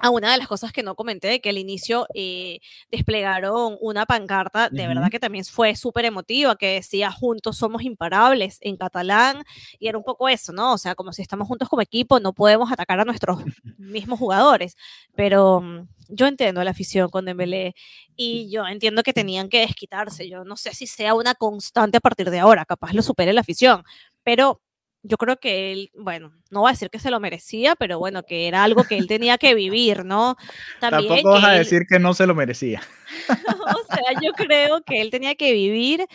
a 0.00 0.10
una 0.10 0.32
de 0.32 0.38
las 0.38 0.48
cosas 0.48 0.72
que 0.72 0.82
no 0.82 0.94
comenté, 0.94 1.40
que 1.40 1.50
al 1.50 1.58
inicio 1.58 2.06
eh, 2.14 2.60
desplegaron 2.90 3.76
una 3.80 4.06
pancarta, 4.06 4.68
de 4.68 4.86
verdad 4.86 5.10
que 5.10 5.18
también 5.18 5.44
fue 5.44 5.74
súper 5.74 6.04
emotiva, 6.04 6.56
que 6.56 6.74
decía 6.74 7.10
juntos 7.10 7.56
somos 7.56 7.82
imparables 7.82 8.58
en 8.60 8.76
catalán, 8.76 9.44
y 9.78 9.88
era 9.88 9.96
un 9.98 10.04
poco 10.04 10.28
eso, 10.28 10.52
¿no? 10.52 10.74
O 10.74 10.78
sea, 10.78 10.94
como 10.94 11.12
si 11.12 11.22
estamos 11.22 11.48
juntos 11.48 11.68
como 11.68 11.82
equipo, 11.82 12.20
no 12.20 12.32
podemos 12.34 12.70
atacar 12.70 13.00
a 13.00 13.04
nuestros 13.04 13.38
mismos 13.78 14.18
jugadores, 14.18 14.76
pero 15.14 15.60
mm, 15.60 15.88
yo 16.08 16.26
entiendo 16.26 16.62
la 16.62 16.70
afición 16.70 17.08
con 17.08 17.24
Dembélé 17.24 17.74
y 18.16 18.50
yo 18.50 18.66
entiendo 18.66 19.02
que 19.02 19.12
tenían 19.12 19.48
que 19.48 19.60
desquitarse, 19.60 20.28
yo 20.28 20.44
no 20.44 20.56
sé 20.56 20.74
si 20.74 20.86
sea 20.86 21.14
una 21.14 21.34
constante 21.34 21.98
a 21.98 22.00
partir 22.00 22.30
de 22.30 22.38
ahora, 22.38 22.64
capaz 22.64 22.92
lo 22.92 23.02
supere 23.02 23.32
la 23.32 23.40
afición, 23.40 23.82
pero 24.22 24.60
yo 25.06 25.16
creo 25.16 25.38
que 25.38 25.72
él, 25.72 25.90
bueno, 25.94 26.32
no 26.50 26.60
voy 26.60 26.70
a 26.70 26.72
decir 26.72 26.90
que 26.90 26.98
se 26.98 27.10
lo 27.10 27.20
merecía, 27.20 27.76
pero 27.76 27.98
bueno, 27.98 28.22
que 28.24 28.48
era 28.48 28.64
algo 28.64 28.84
que 28.84 28.98
él 28.98 29.06
tenía 29.06 29.38
que 29.38 29.54
vivir, 29.54 30.04
¿no? 30.04 30.36
También 30.80 31.08
Tampoco 31.08 31.34
vas 31.34 31.44
a 31.44 31.52
decir 31.52 31.82
que 31.88 31.98
no 31.98 32.14
se 32.14 32.26
lo 32.26 32.34
merecía. 32.34 32.82
o 33.28 33.94
sea, 33.94 34.20
yo 34.20 34.32
creo 34.32 34.82
que 34.82 35.00
él 35.00 35.10
tenía 35.10 35.34
que 35.34 35.52
vivir 35.52 36.06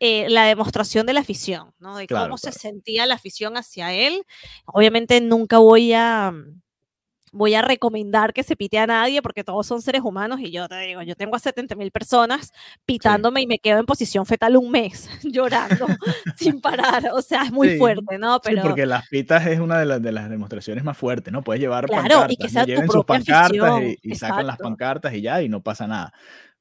eh, 0.00 0.26
la 0.28 0.44
demostración 0.44 1.06
de 1.06 1.12
la 1.12 1.20
afición, 1.20 1.72
¿no? 1.78 1.96
De 1.96 2.06
cómo 2.06 2.36
se 2.36 2.52
sentía 2.52 3.06
la 3.06 3.14
afición 3.14 3.56
hacia 3.56 3.92
él. 3.92 4.24
Obviamente 4.66 5.20
nunca 5.20 5.58
voy 5.58 5.92
a 5.92 6.32
voy 7.32 7.54
a 7.54 7.62
recomendar 7.62 8.32
que 8.34 8.42
se 8.42 8.56
pite 8.56 8.78
a 8.78 8.86
nadie 8.86 9.22
porque 9.22 9.42
todos 9.42 9.66
son 9.66 9.80
seres 9.80 10.02
humanos 10.02 10.38
y 10.40 10.50
yo 10.50 10.68
te 10.68 10.78
digo, 10.80 11.02
yo 11.02 11.16
tengo 11.16 11.34
a 11.34 11.38
70 11.38 11.74
mil 11.74 11.90
personas 11.90 12.52
pitándome 12.84 13.40
y 13.40 13.46
me 13.46 13.58
quedo 13.58 13.80
en 13.80 13.86
posición 13.86 14.26
fetal 14.26 14.56
un 14.56 14.70
mes 14.70 15.08
llorando 15.24 15.86
sin 16.36 16.60
parar. 16.60 17.10
O 17.12 17.22
sea, 17.22 17.42
es 17.42 17.52
muy 17.52 17.78
fuerte, 17.78 18.18
¿no? 18.18 18.38
Pero... 18.40 18.62
Sí, 18.62 18.68
porque 18.68 18.86
las 18.86 19.08
pitas 19.08 19.46
es 19.46 19.58
una 19.58 19.78
de 19.78 19.86
las, 19.86 20.02
de 20.02 20.12
las 20.12 20.28
demostraciones 20.28 20.84
más 20.84 20.96
fuertes, 20.96 21.32
¿no? 21.32 21.42
Puedes 21.42 21.60
llevar 21.60 21.88
pancartas, 21.88 22.32
y 22.32 22.36
que 22.36 22.48
sea 22.48 22.64
lleven 22.64 22.88
sus 22.88 23.04
pancartas 23.04 23.82
y, 24.02 24.14
sacan 24.14 24.46
las 24.46 24.58
pancartas 24.58 25.14
y 25.14 25.22
ya, 25.22 25.42
y 25.42 25.48
no 25.48 25.62
pasa 25.62 25.86
nada. 25.86 26.12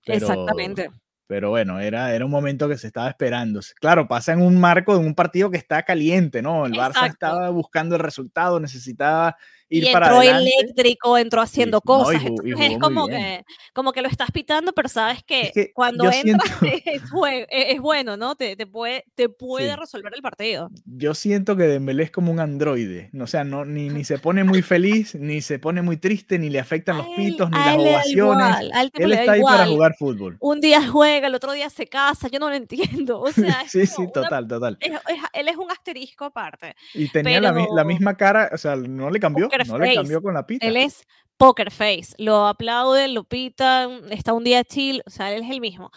Exactamente. 0.06 0.90
Pero 1.28 1.50
bueno, 1.50 1.80
era, 1.80 2.14
era 2.14 2.26
un 2.26 2.32
momento 2.32 2.68
que 2.68 2.78
se 2.78 2.88
estaba 2.88 3.08
esperando. 3.08 3.62
Claro, 3.80 4.08
pasa 4.08 4.34
en 4.34 4.42
un 4.42 4.60
marco 4.60 4.98
de 4.98 5.06
un 5.06 5.16
partido 5.16 5.50
que 5.50 5.58
está 5.58 5.84
caliente, 5.84 6.42
¿no? 6.42 6.66
El 6.66 6.74
Barça 6.74 7.08
estaba 7.08 7.50
buscando 7.50 7.96
el 7.96 8.02
resultado, 8.02 8.60
necesitaba 8.60 9.38
y 9.72 9.88
entró 9.88 10.22
eléctrico, 10.22 11.18
entró 11.18 11.42
haciendo 11.42 11.80
cosas. 11.80 12.22
es 12.60 12.78
como 12.78 13.08
que, 13.08 13.46
como 13.74 13.94
que 13.94 14.02
lo 14.02 14.10
estás 14.10 14.30
pitando, 14.32 14.74
pero 14.74 14.90
sabes 14.90 15.24
que, 15.24 15.72
cuando 15.74 16.12
entra 16.12 16.44
es, 17.50 17.80
bueno, 17.80 18.18
¿no? 18.18 18.36
Te, 18.36 18.56
te 18.56 18.68
puede, 18.68 19.06
te 19.16 19.30
puede 19.30 19.76
resolver 19.78 20.12
el 20.14 20.22
partido. 20.22 20.70
Yo 20.86 21.14
siento 21.14 21.56
que 21.56 21.64
Dembélé 21.64 22.04
es 22.04 22.12
como 22.12 22.32
un 22.32 22.42
androide. 22.42 23.10
O 23.20 23.28
sea, 23.28 23.46
no, 23.46 23.64
ni, 23.64 23.90
ni 23.90 24.04
se 24.04 24.20
pone 24.20 24.44
muy 24.44 24.62
feliz, 24.62 25.16
ni 25.16 25.42
se 25.42 25.58
pone 25.58 25.82
muy 25.82 25.98
triste, 25.98 26.38
ni 26.38 26.50
le 26.50 26.60
afectan 26.60 26.98
los 26.98 27.08
pitos, 27.16 27.50
ni 27.50 27.58
las 27.58 27.78
ovaciones. 27.78 28.56
él 28.96 29.14
está 29.14 29.32
ahí 29.34 29.42
para 29.42 29.68
jugar 29.68 29.96
fútbol. 29.98 30.36
Un 30.42 30.60
día 30.60 30.86
juega, 30.86 31.28
el 31.28 31.36
otro 31.36 31.54
día 31.54 31.70
se 31.70 31.88
casa, 31.88 32.28
yo 32.28 32.40
no 32.40 32.50
lo 32.50 32.56
entiendo. 32.56 33.22
O 33.22 33.32
sea, 33.32 33.64
sí, 33.70 33.86
sí, 33.86 34.12
total, 34.14 34.48
total. 34.48 34.78
él 34.82 35.48
es 35.48 35.56
un 35.56 35.72
asterisco 35.72 36.26
aparte. 36.26 36.76
Y 36.94 37.08
tenía 37.08 37.40
la, 37.40 37.54
la, 37.74 37.84
misma 37.86 38.16
cara, 38.18 38.50
o 38.54 38.58
sea, 38.58 38.76
no 38.76 39.10
le 39.10 39.20
cambió 39.20 39.50
no 39.68 39.78
le 39.78 39.96
cambió 39.96 40.22
con 40.22 40.34
la 40.34 40.46
pita. 40.46 40.66
Él 40.66 40.78
es 40.78 41.04
poker 41.42 41.72
face. 41.72 42.14
Lo 42.20 42.46
aplauden, 42.46 43.16
lo 43.16 43.24
pitan, 43.24 44.12
está 44.12 44.32
un 44.32 44.44
día 44.44 44.64
chill, 44.64 45.02
o 45.08 45.10
sea, 45.10 45.34
él 45.34 45.42
es 45.42 45.50
el 45.50 45.60
mismo. 45.60 45.90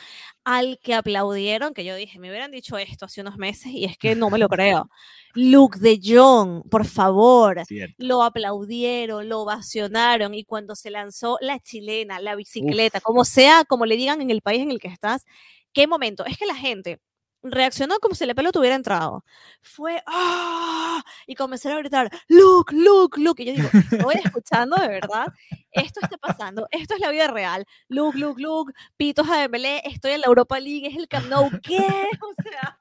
Al 0.43 0.79
que 0.83 0.95
aplaudieron, 0.95 1.75
que 1.75 1.85
yo 1.85 1.95
dije, 1.97 2.19
me 2.19 2.31
hubieran 2.31 2.51
dicho 2.51 2.79
esto 2.79 3.05
hace 3.05 3.21
unos 3.21 3.37
meses 3.37 3.67
y 3.67 3.85
es 3.85 3.99
que 3.99 4.15
no 4.15 4.31
me 4.31 4.39
lo 4.39 4.49
creo. 4.49 4.89
Luke 5.35 5.79
de 5.81 6.01
Jong, 6.03 6.67
por 6.71 6.87
favor, 6.87 7.63
lo 7.99 8.23
aplaudieron, 8.23 9.29
lo 9.29 9.41
ovacionaron 9.43 10.33
y 10.33 10.45
cuando 10.45 10.75
se 10.75 10.91
lanzó 10.91 11.37
la 11.43 11.59
chilena, 11.61 12.21
la 12.21 12.37
bicicleta, 12.37 13.03
como 13.03 13.27
sea, 13.27 13.67
como 13.67 13.85
le 13.85 13.97
digan 13.97 14.23
en 14.23 14.31
el 14.31 14.41
país 14.41 14.63
en 14.63 14.71
el 14.71 14.81
que 14.81 14.89
estás, 14.89 15.27
qué 15.75 15.87
momento. 15.87 16.25
Es 16.25 16.39
que 16.39 16.47
la 16.47 16.55
gente 16.55 17.01
reaccionó 17.45 17.99
como 18.01 18.15
si 18.15 18.27
la 18.27 18.35
pelota 18.35 18.59
hubiera 18.59 18.77
entrado. 18.77 19.25
Fue, 19.63 20.03
¡ah! 20.07 21.03
Y 21.27 21.35
comenzaron 21.35 21.79
a 21.79 21.81
gritar, 21.81 22.11
look, 22.29 22.73
look, 22.73 23.19
look. 23.19 23.41
Y 23.41 23.45
yo 23.47 23.53
digo, 23.53 23.69
estoy 23.73 24.17
escuchando 24.25 24.77
de 24.77 24.89
verdad, 24.89 25.27
esto 25.75 26.01
está 26.03 26.17
pasando, 26.17 26.67
esto 26.71 26.95
es 26.95 27.01
la 27.01 27.11
vida 27.11 27.29
real. 27.29 27.67
Look, 27.89 28.15
look, 28.15 28.39
look, 28.39 28.73
pitos 28.97 29.29
a 29.29 29.39
Dembélé, 29.39 29.83
estoy 29.85 30.13
en 30.13 30.21
la 30.21 30.27
Europa 30.27 30.59
League, 30.61 30.87
es 30.87 30.97
el 30.97 31.09
Camp 31.09 31.29
Nou. 31.29 31.51
¿Qué? 31.63 31.79
O 32.25 32.43
sea, 32.43 32.79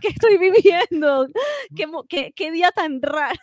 ¿qué 0.00 0.08
estoy 0.08 0.38
viviendo? 0.38 1.28
¿Qué, 2.08 2.32
qué, 2.34 2.50
día 2.50 2.70
tan 2.72 3.02
raro? 3.02 3.38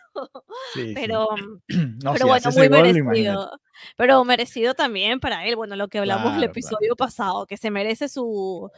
pero, 0.94 1.28
pero 1.68 2.26
bueno, 2.26 2.50
muy 2.50 2.68
merecido. 2.68 3.60
Pero 3.96 4.24
merecido 4.24 4.74
también 4.74 5.20
para 5.20 5.46
él, 5.46 5.56
bueno, 5.56 5.76
lo 5.76 5.88
que 5.88 5.98
hablamos 5.98 6.36
el 6.36 6.44
episodio 6.44 6.96
pasado, 6.96 7.46
que 7.46 7.56
se 7.56 7.70
merece 7.70 8.08
su, 8.08 8.70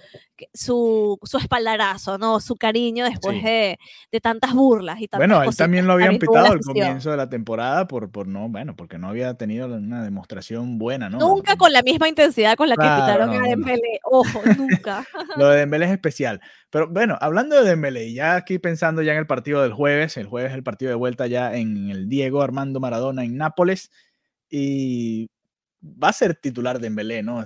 su, 0.53 1.19
su 1.23 1.39
espaldarazo, 1.39 2.19
¿no? 2.19 2.41
Su 2.41 2.57
cariño 2.57 3.05
después 3.05 3.43
de, 3.43 3.79
de, 4.11 4.21
tantas 4.21 4.55
burlas 4.55 5.01
y 5.01 5.09
Bueno, 5.13 5.43
él 5.43 5.57
también 5.57 5.87
lo 5.87 5.93
habían 5.95 6.19
pitado 6.19 6.47
al 6.47 6.61
comienzo 6.61 7.11
de 7.11 7.17
la 7.17 7.29
temporada 7.29 7.87
por, 7.87 8.11
por 8.11 8.27
no, 8.27 8.49
bueno, 8.49 8.75
porque 8.75 8.99
no 8.99 9.09
había 9.09 9.35
tenido 9.35 9.67
una 9.67 10.03
demostración 10.09 10.79
buena, 10.79 11.09
¿no? 11.09 11.19
Nunca 11.19 11.57
con 11.57 11.73
la 11.73 11.83
misma 11.83 12.09
intensidad 12.09 12.57
con 12.57 12.69
la 12.69 12.75
que 12.75 12.83
pitaron 12.83 13.31
a 13.31 13.49
Dembélé, 13.49 14.01
ojo, 14.03 14.43
nunca. 14.57 15.07
lo 15.37 15.49
de 15.49 15.59
Dembélé 15.59 15.87
es 15.87 15.93
especial. 15.93 16.41
Pero 16.71 16.89
bueno, 16.89 17.17
hablando 17.21 17.57
de 17.57 17.69
Dembélé, 17.69 18.13
ya 18.13 18.35
aquí 18.37 18.59
pensando 18.59 19.03
ya 19.03 19.13
en 19.13 19.19
el 19.19 19.27
partido 19.27 19.63
del 19.63 19.73
jueves, 19.73 20.17
el 20.17 20.27
jueves 20.27 20.53
el 20.53 20.63
partido 20.63 20.91
de 20.91 20.97
vuelta 20.97 21.27
ya 21.27 21.55
en 21.55 21.91
el 21.91 22.09
Diego 22.09 22.43
Armando 22.43 22.81
Maradona 22.81 23.25
en 23.25 23.37
Nápoles 23.37 23.91
y 24.51 25.31
va 25.83 26.09
a 26.09 26.13
ser 26.13 26.35
titular 26.35 26.81
Dembélé, 26.81 27.23
¿no? 27.23 27.45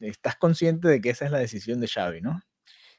Estás 0.00 0.36
consciente 0.36 0.88
de 0.88 1.00
que 1.00 1.10
esa 1.10 1.24
es 1.24 1.30
la 1.30 1.38
decisión 1.38 1.80
de 1.80 1.88
Xavi, 1.88 2.20
¿no? 2.20 2.40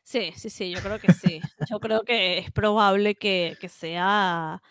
Sí, 0.03 0.33
sí, 0.35 0.49
sí, 0.49 0.71
yo 0.71 0.81
creo 0.81 0.99
que 0.99 1.13
sí. 1.13 1.39
Yo 1.69 1.79
creo 1.79 2.03
que 2.03 2.37
es 2.37 2.51
probable 2.51 3.15
que, 3.15 3.57
que 3.59 3.69
sea, 3.69 4.61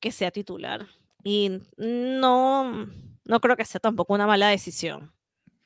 que 0.00 0.12
sea 0.12 0.30
titular. 0.30 0.86
Y 1.24 1.60
no, 1.76 2.86
no 3.24 3.40
creo 3.40 3.56
que 3.56 3.64
sea 3.64 3.80
tampoco 3.80 4.14
una 4.14 4.26
mala 4.26 4.48
decisión. 4.48 5.12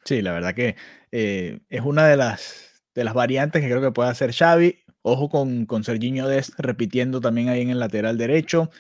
Sí, 0.05 0.23
la 0.23 0.33
verdad 0.33 0.55
que 0.55 0.77
eh, 1.11 1.61
es 1.69 1.81
una 1.83 2.07
de 2.07 2.17
las, 2.17 2.83
de 2.95 3.05
las 3.05 3.15
variantes 3.15 3.61
que 3.61 3.69
creo 3.69 3.83
que 3.83 3.91
puede 3.91 4.11
hacer 4.11 4.33
Xavi. 4.33 4.85
Ojo 5.03 5.29
con, 5.29 5.67
con 5.67 5.85
Serginho 5.85 6.29
Dest 6.29 6.55
repitiendo 6.59 7.21
también 7.21 7.49
ahí 7.49 7.63
en 7.63 7.71
el 7.71 7.79
lateral 7.79 8.19
derecho. 8.19 8.71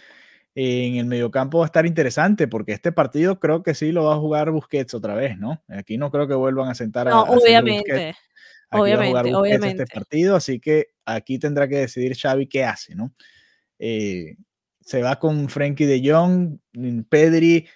en 0.54 0.96
el 0.96 1.06
mediocampo 1.06 1.58
va 1.58 1.64
a 1.64 1.66
estar 1.66 1.86
interesante 1.86 2.48
porque 2.48 2.72
este 2.72 2.92
partido 2.92 3.38
creo 3.38 3.62
que 3.62 3.74
sí 3.74 3.92
lo 3.92 4.04
va 4.04 4.14
a 4.14 4.18
jugar 4.18 4.50
Busquets 4.50 4.94
otra 4.94 5.14
vez, 5.14 5.38
¿no? 5.38 5.62
Aquí 5.68 5.98
no 5.98 6.10
creo 6.10 6.26
que 6.26 6.34
vuelvan 6.34 6.68
a 6.68 6.74
sentar 6.74 7.08
a, 7.08 7.10
no, 7.10 7.22
obviamente. 7.22 8.14
Aquí 8.70 8.80
obviamente, 8.80 9.14
va 9.14 9.20
a 9.20 9.22
jugar 9.22 9.42
Busquets 9.42 9.64
este 9.64 9.86
partido, 9.86 10.36
así 10.36 10.58
que 10.58 10.88
aquí 11.04 11.38
tendrá 11.38 11.68
que 11.68 11.76
decidir 11.76 12.16
Xavi 12.16 12.46
qué 12.48 12.64
hace, 12.64 12.94
¿no? 12.94 13.12
Eh, 13.78 14.36
se 14.80 15.02
va 15.02 15.18
con 15.18 15.48
Frankie 15.48 15.86
de 15.86 16.00
Jong, 16.10 16.58
Pedri 17.08 17.66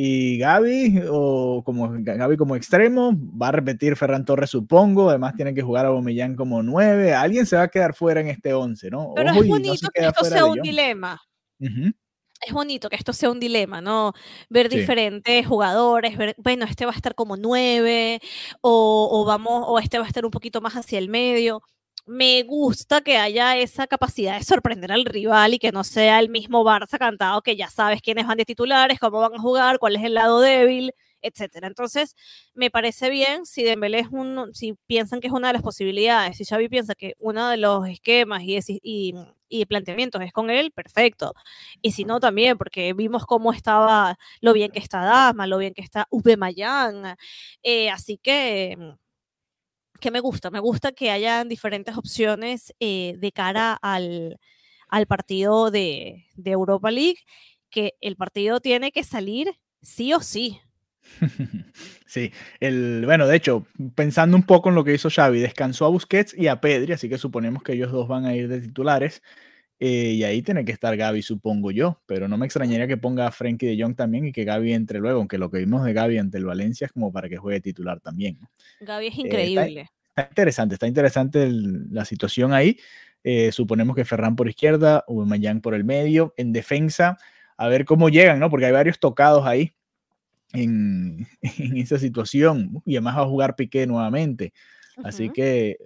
y 0.00 0.38
Gaby, 0.38 1.02
o 1.10 1.64
como 1.64 1.90
Gaby 1.90 2.36
como 2.36 2.54
extremo, 2.54 3.14
va 3.16 3.48
a 3.48 3.52
repetir 3.52 3.96
Ferran 3.96 4.24
Torres, 4.24 4.48
supongo, 4.48 5.10
además 5.10 5.34
tiene 5.34 5.52
que 5.52 5.62
jugar 5.62 5.86
a 5.86 5.90
Bomellán 5.90 6.36
como 6.36 6.62
nueve, 6.62 7.14
alguien 7.14 7.46
se 7.46 7.56
va 7.56 7.62
a 7.62 7.68
quedar 7.68 7.94
fuera 7.94 8.20
en 8.20 8.28
este 8.28 8.54
once, 8.54 8.90
¿no? 8.90 9.12
Pero 9.16 9.32
es 9.32 9.48
bonito 9.48 9.88
que 9.92 10.06
esto 10.06 10.24
sea 10.24 10.44
un 10.44 10.62
dilema. 10.62 11.20
Es 11.58 12.52
bonito 12.52 12.88
que 12.88 12.94
esto 12.94 13.12
sea 13.12 13.28
un 13.28 13.40
dilema, 13.40 13.80
¿no? 13.80 14.12
Ver 14.48 14.68
diferentes 14.68 15.44
jugadores, 15.44 16.16
ver, 16.16 16.36
bueno, 16.38 16.64
este 16.64 16.86
va 16.86 16.92
a 16.92 16.94
estar 16.94 17.16
como 17.16 17.36
nueve, 17.36 18.20
o, 18.60 19.08
o 19.10 19.24
vamos, 19.24 19.64
o 19.66 19.80
este 19.80 19.98
va 19.98 20.04
a 20.04 20.06
estar 20.06 20.24
un 20.24 20.30
poquito 20.30 20.60
más 20.60 20.74
hacia 20.74 21.00
el 21.00 21.08
medio 21.08 21.60
me 22.08 22.42
gusta 22.42 23.02
que 23.02 23.18
haya 23.18 23.56
esa 23.58 23.86
capacidad 23.86 24.38
de 24.38 24.44
sorprender 24.44 24.90
al 24.92 25.04
rival 25.04 25.54
y 25.54 25.58
que 25.58 25.72
no 25.72 25.84
sea 25.84 26.18
el 26.20 26.30
mismo 26.30 26.64
Barça 26.64 26.98
cantado 26.98 27.42
que 27.42 27.54
ya 27.56 27.68
sabes 27.68 28.00
quiénes 28.00 28.26
van 28.26 28.38
de 28.38 28.44
titulares, 28.46 28.98
cómo 28.98 29.20
van 29.20 29.34
a 29.34 29.38
jugar, 29.38 29.78
cuál 29.78 29.96
es 29.96 30.04
el 30.04 30.14
lado 30.14 30.40
débil, 30.40 30.92
etcétera. 31.22 31.66
Entonces, 31.68 32.16
me 32.54 32.70
parece 32.70 33.10
bien 33.10 33.44
si 33.46 33.62
Dembélé 33.62 34.00
es 34.00 34.08
un, 34.10 34.54
si 34.54 34.74
piensan 34.86 35.20
que 35.20 35.26
es 35.28 35.32
una 35.32 35.48
de 35.48 35.54
las 35.54 35.62
posibilidades, 35.62 36.38
si 36.38 36.44
Xavi 36.44 36.68
piensa 36.68 36.94
que 36.94 37.14
uno 37.18 37.48
de 37.50 37.58
los 37.58 37.86
esquemas 37.88 38.42
y, 38.44 39.14
planteamientos 39.68 40.22
es 40.22 40.32
con 40.32 40.50
él, 40.50 40.72
perfecto. 40.72 41.34
Y 41.82 41.92
si 41.92 42.04
no, 42.04 42.20
también, 42.20 42.58
porque 42.58 42.92
vimos 42.94 43.26
cómo 43.26 43.52
estaba, 43.52 44.18
lo 44.40 44.52
bien 44.54 44.70
que 44.70 44.78
está 44.78 45.04
Dama, 45.04 45.46
lo 45.46 45.58
bien 45.58 45.74
que 45.74 45.82
está 45.82 46.06
Uwe 46.10 46.36
Mayan. 46.36 47.16
Eh, 47.62 47.90
así 47.90 48.18
que 48.18 48.76
que 50.00 50.10
me 50.10 50.20
gusta, 50.20 50.50
me 50.50 50.60
gusta 50.60 50.92
que 50.92 51.10
hayan 51.10 51.48
diferentes 51.48 51.96
opciones 51.96 52.74
eh, 52.80 53.14
de 53.18 53.32
cara 53.32 53.74
al, 53.74 54.38
al 54.88 55.06
partido 55.06 55.70
de, 55.70 56.26
de, 56.36 56.50
Europa 56.50 56.90
League, 56.90 57.18
que 57.70 57.94
el 58.00 58.16
partido 58.16 58.60
tiene 58.60 58.92
que 58.92 59.04
salir 59.04 59.54
sí 59.82 60.12
o 60.12 60.20
sí. 60.20 60.60
Sí, 62.06 62.32
el, 62.60 63.02
bueno, 63.04 63.26
de 63.26 63.36
hecho, 63.36 63.66
pensando 63.94 64.34
un 64.34 64.44
poco 64.44 64.70
en 64.70 64.74
lo 64.74 64.82
que 64.82 64.94
hizo 64.94 65.10
Xavi, 65.10 65.40
descansó 65.40 65.84
a 65.84 65.90
Busquets 65.90 66.34
y 66.34 66.46
a 66.46 66.58
Pedri, 66.58 66.94
así 66.94 67.06
que 67.06 67.18
suponemos 67.18 67.62
que 67.62 67.74
ellos 67.74 67.92
dos 67.92 68.08
van 68.08 68.24
a 68.24 68.34
ir 68.34 68.48
de 68.48 68.62
titulares. 68.62 69.22
Eh, 69.80 70.14
y 70.14 70.24
ahí 70.24 70.42
tiene 70.42 70.64
que 70.64 70.72
estar 70.72 70.96
Gaby, 70.96 71.22
supongo 71.22 71.70
yo, 71.70 72.02
pero 72.06 72.26
no 72.26 72.36
me 72.36 72.46
extrañaría 72.46 72.88
que 72.88 72.96
ponga 72.96 73.28
a 73.28 73.30
Frenkie 73.30 73.66
de 73.66 73.80
Jong 73.80 73.94
también 73.94 74.26
y 74.26 74.32
que 74.32 74.44
Gaby 74.44 74.72
entre 74.72 74.98
luego, 74.98 75.20
aunque 75.20 75.38
lo 75.38 75.50
que 75.50 75.58
vimos 75.58 75.84
de 75.84 75.92
Gaby 75.92 76.18
ante 76.18 76.38
el 76.38 76.46
Valencia 76.46 76.86
es 76.86 76.92
como 76.92 77.12
para 77.12 77.28
que 77.28 77.36
juegue 77.36 77.60
titular 77.60 78.00
también. 78.00 78.38
Gaby 78.80 79.06
es 79.06 79.14
eh, 79.14 79.20
increíble. 79.20 79.90
está, 80.16 80.28
interesante, 80.28 80.74
está 80.74 80.88
interesante 80.88 81.48
la 81.52 82.04
situación 82.04 82.52
ahí. 82.52 82.76
Eh, 83.22 83.52
suponemos 83.52 83.94
que 83.94 84.04
Ferran 84.04 84.34
por 84.34 84.48
izquierda, 84.48 85.04
Mayán 85.08 85.60
por 85.60 85.74
el 85.74 85.84
medio, 85.84 86.34
en 86.36 86.52
defensa, 86.52 87.16
a 87.56 87.68
ver 87.68 87.84
cómo 87.84 88.08
llegan, 88.08 88.40
¿no? 88.40 88.50
Porque 88.50 88.66
hay 88.66 88.72
varios 88.72 88.98
tocados 88.98 89.46
ahí 89.46 89.74
en, 90.54 91.24
en 91.42 91.76
esa 91.76 91.98
situación 91.98 92.82
y 92.84 92.96
además 92.96 93.18
va 93.18 93.22
a 93.22 93.26
jugar 93.26 93.54
Piqué 93.54 93.86
nuevamente. 93.86 94.52
Así 95.04 95.30
que 95.30 95.76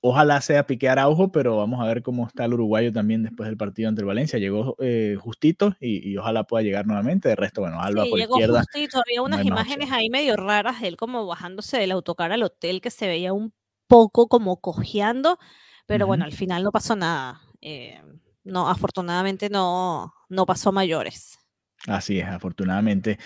ojalá 0.00 0.40
sea 0.40 0.66
Piqué 0.66 0.88
Araujo, 0.88 1.32
pero 1.32 1.56
vamos 1.56 1.80
a 1.80 1.84
ver 1.84 2.02
cómo 2.02 2.26
está 2.26 2.44
el 2.44 2.54
uruguayo 2.54 2.92
también 2.92 3.22
después 3.22 3.48
del 3.48 3.56
partido 3.56 3.88
ante 3.88 4.02
Valencia. 4.04 4.38
Llegó 4.38 4.76
eh, 4.80 5.16
justito 5.20 5.76
y, 5.80 6.16
ojalá 6.16 6.44
pueda 6.44 6.62
llegar 6.62 6.86
nuevamente. 6.86 7.28
De 7.28 7.36
resto, 7.36 7.60
bueno, 7.60 7.80
Alba 7.80 8.04
por 8.04 8.18
llegó 8.18 8.36
izquierda. 8.36 8.60
Justito. 8.60 8.98
Había 8.98 9.22
unas 9.22 9.44
imágenes 9.44 9.90
ahí 9.92 10.10
medio 10.10 10.36
raras 10.36 10.80
de 10.80 10.88
él 10.88 10.96
como 10.96 11.26
bajándose 11.26 11.78
del 11.78 11.92
autocar 11.92 12.32
al 12.32 12.42
hotel 12.42 12.80
que 12.80 12.90
se 12.90 13.06
veía 13.06 13.32
un 13.32 13.52
poco 13.86 14.28
como 14.28 14.60
cojeando, 14.60 15.38
pero 15.86 16.06
bueno, 16.06 16.24
al 16.24 16.32
final 16.32 16.62
no 16.62 16.72
pasó 16.72 16.96
nada. 16.96 17.40
Eh, 17.60 18.00
no, 18.44 18.68
afortunadamente 18.68 19.50
no, 19.50 20.14
no 20.28 20.46
pasó 20.46 20.72
mayores. 20.72 21.38
Así 21.86 22.18
es, 22.18 22.26
afortunadamente. 22.26 23.18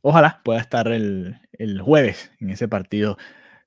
Ojalá 0.00 0.40
pueda 0.44 0.60
estar 0.60 0.88
el, 0.88 1.38
el 1.52 1.80
jueves 1.80 2.30
en 2.40 2.50
ese 2.50 2.68
partido 2.68 3.16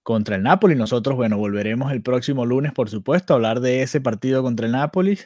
contra 0.08 0.38
el 0.38 0.44
Napoli. 0.44 0.74
Nosotros, 0.74 1.18
bueno, 1.18 1.38
volveremos 1.38 1.92
el 1.92 2.02
próximo 2.02 2.46
lunes, 2.46 2.72
por 2.72 2.90
supuesto, 2.90 3.34
a 3.34 3.36
hablar 3.36 3.60
de 3.60 3.82
ese 3.82 4.00
partido 4.00 4.42
contra 4.42 4.66
el 4.66 4.72
Napoli 4.72 5.20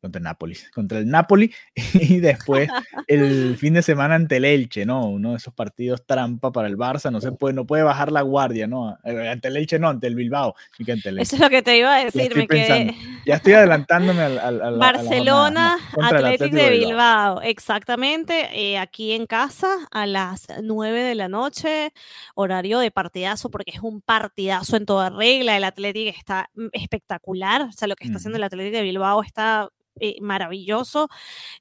contra 0.00 0.18
el 0.18 0.24
Nápoles, 0.24 0.70
contra 0.70 0.98
el 0.98 1.08
Napoli 1.08 1.52
y 1.94 2.18
después 2.20 2.68
el 3.06 3.56
fin 3.58 3.74
de 3.74 3.82
semana 3.82 4.14
ante 4.14 4.36
el 4.36 4.44
Elche, 4.44 4.86
¿no? 4.86 5.08
Uno 5.08 5.32
de 5.32 5.36
esos 5.36 5.52
partidos 5.54 6.04
trampa 6.06 6.52
para 6.52 6.68
el 6.68 6.76
Barça, 6.76 7.10
no 7.10 7.20
se 7.20 7.32
puede, 7.32 7.54
no 7.54 7.66
puede 7.66 7.82
bajar 7.82 8.12
la 8.12 8.22
guardia, 8.22 8.66
¿no? 8.66 8.98
Eh, 9.04 9.28
ante 9.28 9.48
el 9.48 9.56
Elche 9.56 9.78
no, 9.78 9.88
ante 9.88 10.06
el 10.06 10.14
Bilbao. 10.14 10.54
Eso 10.78 11.36
es 11.36 11.40
lo 11.40 11.50
que 11.50 11.62
te 11.62 11.76
iba 11.76 11.94
a 11.94 12.04
decir, 12.04 12.34
me 12.36 12.96
Ya 13.26 13.36
estoy 13.36 13.54
adelantándome 13.54 14.22
al, 14.22 14.78
Barcelona, 14.78 15.76
Atlético 16.00 16.56
de 16.56 16.70
Bilbao, 16.70 17.40
exactamente, 17.42 18.48
eh, 18.52 18.78
aquí 18.78 19.12
en 19.12 19.26
casa 19.26 19.68
a 19.90 20.06
las 20.06 20.46
9 20.62 21.02
de 21.02 21.14
la 21.14 21.28
noche, 21.28 21.92
horario 22.34 22.78
de 22.78 22.90
partidazo, 22.90 23.50
porque 23.50 23.72
es 23.72 23.80
un 23.80 24.00
partidazo 24.00 24.76
en 24.76 24.86
toda 24.86 25.10
regla, 25.10 25.56
el 25.56 25.64
Atlético 25.64 26.16
está 26.16 26.50
mm, 26.54 26.68
espectacular, 26.72 27.62
o 27.62 27.72
sea, 27.72 27.88
lo 27.88 27.96
que 27.96 28.04
está 28.04 28.18
haciendo 28.18 28.36
el 28.36 28.44
Atlético 28.44 28.76
de 28.76 28.82
Bilbao 28.82 29.22
está 29.22 29.68
eh, 30.00 30.16
maravilloso 30.20 31.08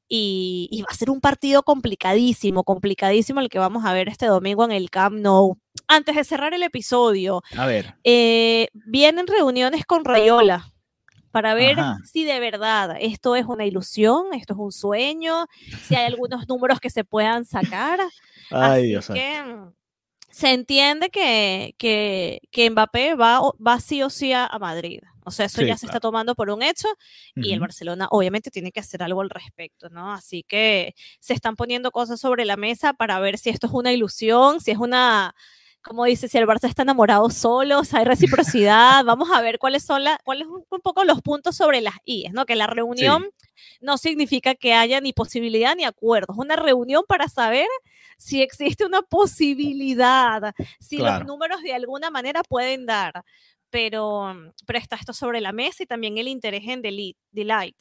y, 0.07 0.83
va 0.83 0.91
a 0.91 0.95
ser 0.95 1.09
un 1.09 1.21
partido 1.21 1.63
complicadísimo, 1.63 2.63
complicadísimo 2.63 3.39
el 3.39 3.49
que 3.49 3.59
vamos 3.59 3.85
a 3.85 3.93
ver 3.93 4.09
este 4.09 4.27
domingo 4.27 4.65
en 4.65 4.71
el 4.71 4.89
Camp 4.89 5.17
Nou. 5.17 5.57
Antes 5.87 6.15
de 6.15 6.23
cerrar 6.23 6.53
el 6.53 6.63
episodio, 6.63 7.41
a 7.55 7.65
ver. 7.65 7.95
Eh, 8.03 8.67
vienen 8.73 9.27
reuniones 9.27 9.85
con 9.85 10.03
Rayola 10.03 10.73
para 11.31 11.53
ver 11.53 11.77
si 12.03 12.23
de 12.23 12.39
verdad 12.39 12.97
esto 12.99 13.35
es 13.35 13.45
una 13.45 13.65
ilusión, 13.65 14.33
esto 14.33 14.53
es 14.53 14.59
un 14.59 14.71
sueño, 14.71 15.45
si 15.83 15.95
hay 15.95 16.05
algunos 16.05 16.47
números 16.47 16.79
que 16.79 16.89
se 16.89 17.03
puedan 17.03 17.45
sacar. 17.45 17.99
Ay, 18.49 18.87
Dios 18.87 19.07
que 19.07 19.43
mm, 19.43 19.71
se 20.37 20.53
entiende 20.53 21.09
que, 21.09 21.73
que, 21.79 22.41
que 22.51 22.69
Mbappé 22.69 23.15
va, 23.15 23.39
va 23.65 23.79
sí 23.79 24.03
o 24.03 24.11
sí 24.11 24.33
a 24.33 24.55
Madrid. 24.59 24.99
O 25.27 25.31
sea, 25.31 25.47
eso 25.47 25.63
ya 25.63 25.75
se 25.75 25.87
está 25.87 25.99
tomando 25.99 26.35
por 26.35 26.51
un 26.51 26.61
hecho 26.61 26.87
y 27.35 27.51
el 27.51 27.59
Barcelona 27.59 28.07
obviamente 28.11 28.51
tiene 28.51 28.71
que 28.71 28.79
hacer 28.79 29.01
algo 29.01 29.19
al 29.21 29.31
respecto, 29.31 29.89
¿no? 29.89 30.13
Así 30.13 30.43
que 30.43 30.93
se 31.19 31.33
están 31.33 31.55
poniendo 31.55 31.91
cosas 31.91 32.19
sobre 32.19 32.45
la 32.45 32.55
mesa 32.55 32.93
para 32.93 33.19
ver 33.19 33.39
si 33.39 33.49
esto 33.49 33.65
es 33.65 33.73
una 33.73 33.91
ilusión, 33.91 34.61
si 34.61 34.71
es 34.71 34.77
una, 34.77 35.35
como 35.87 36.05
dice, 36.05 36.27
si 36.27 36.37
el 36.37 36.45
Barça 36.45 36.67
está 36.67 36.83
enamorado 36.83 37.29
solo, 37.29 37.83
si 37.83 37.95
hay 37.95 38.05
reciprocidad, 38.05 39.03
vamos 39.05 39.29
a 39.31 39.41
ver 39.41 39.59
cuáles 39.59 39.83
son 39.83 40.03
la, 40.03 40.19
cuáles 40.23 40.47
un 40.47 40.81
poco 40.81 41.03
los 41.03 41.21
puntos 41.21 41.55
sobre 41.55 41.81
las 41.81 41.95
IES, 42.05 42.33
¿no? 42.33 42.45
Que 42.45 42.55
la 42.55 42.67
reunión 42.67 43.29
no 43.81 43.97
significa 43.97 44.55
que 44.55 44.73
haya 44.73 45.01
ni 45.01 45.13
posibilidad 45.13 45.75
ni 45.75 45.85
acuerdo, 45.85 46.33
es 46.33 46.39
una 46.39 46.55
reunión 46.55 47.03
para 47.07 47.27
saber 47.27 47.67
si 48.17 48.41
existe 48.41 48.85
una 48.85 49.01
posibilidad, 49.01 50.53
si 50.79 50.97
los 50.97 51.25
números 51.25 51.61
de 51.61 51.73
alguna 51.73 52.09
manera 52.09 52.41
pueden 52.43 52.85
dar 52.85 53.23
pero, 53.69 54.53
pero 54.65 54.79
está 54.79 54.95
esto 54.95 55.13
sobre 55.13 55.41
la 55.41 55.51
mesa 55.51 55.83
y 55.83 55.85
también 55.85 56.17
el 56.17 56.27
interés 56.27 56.63
en 56.67 56.81
Delight. 56.81 57.77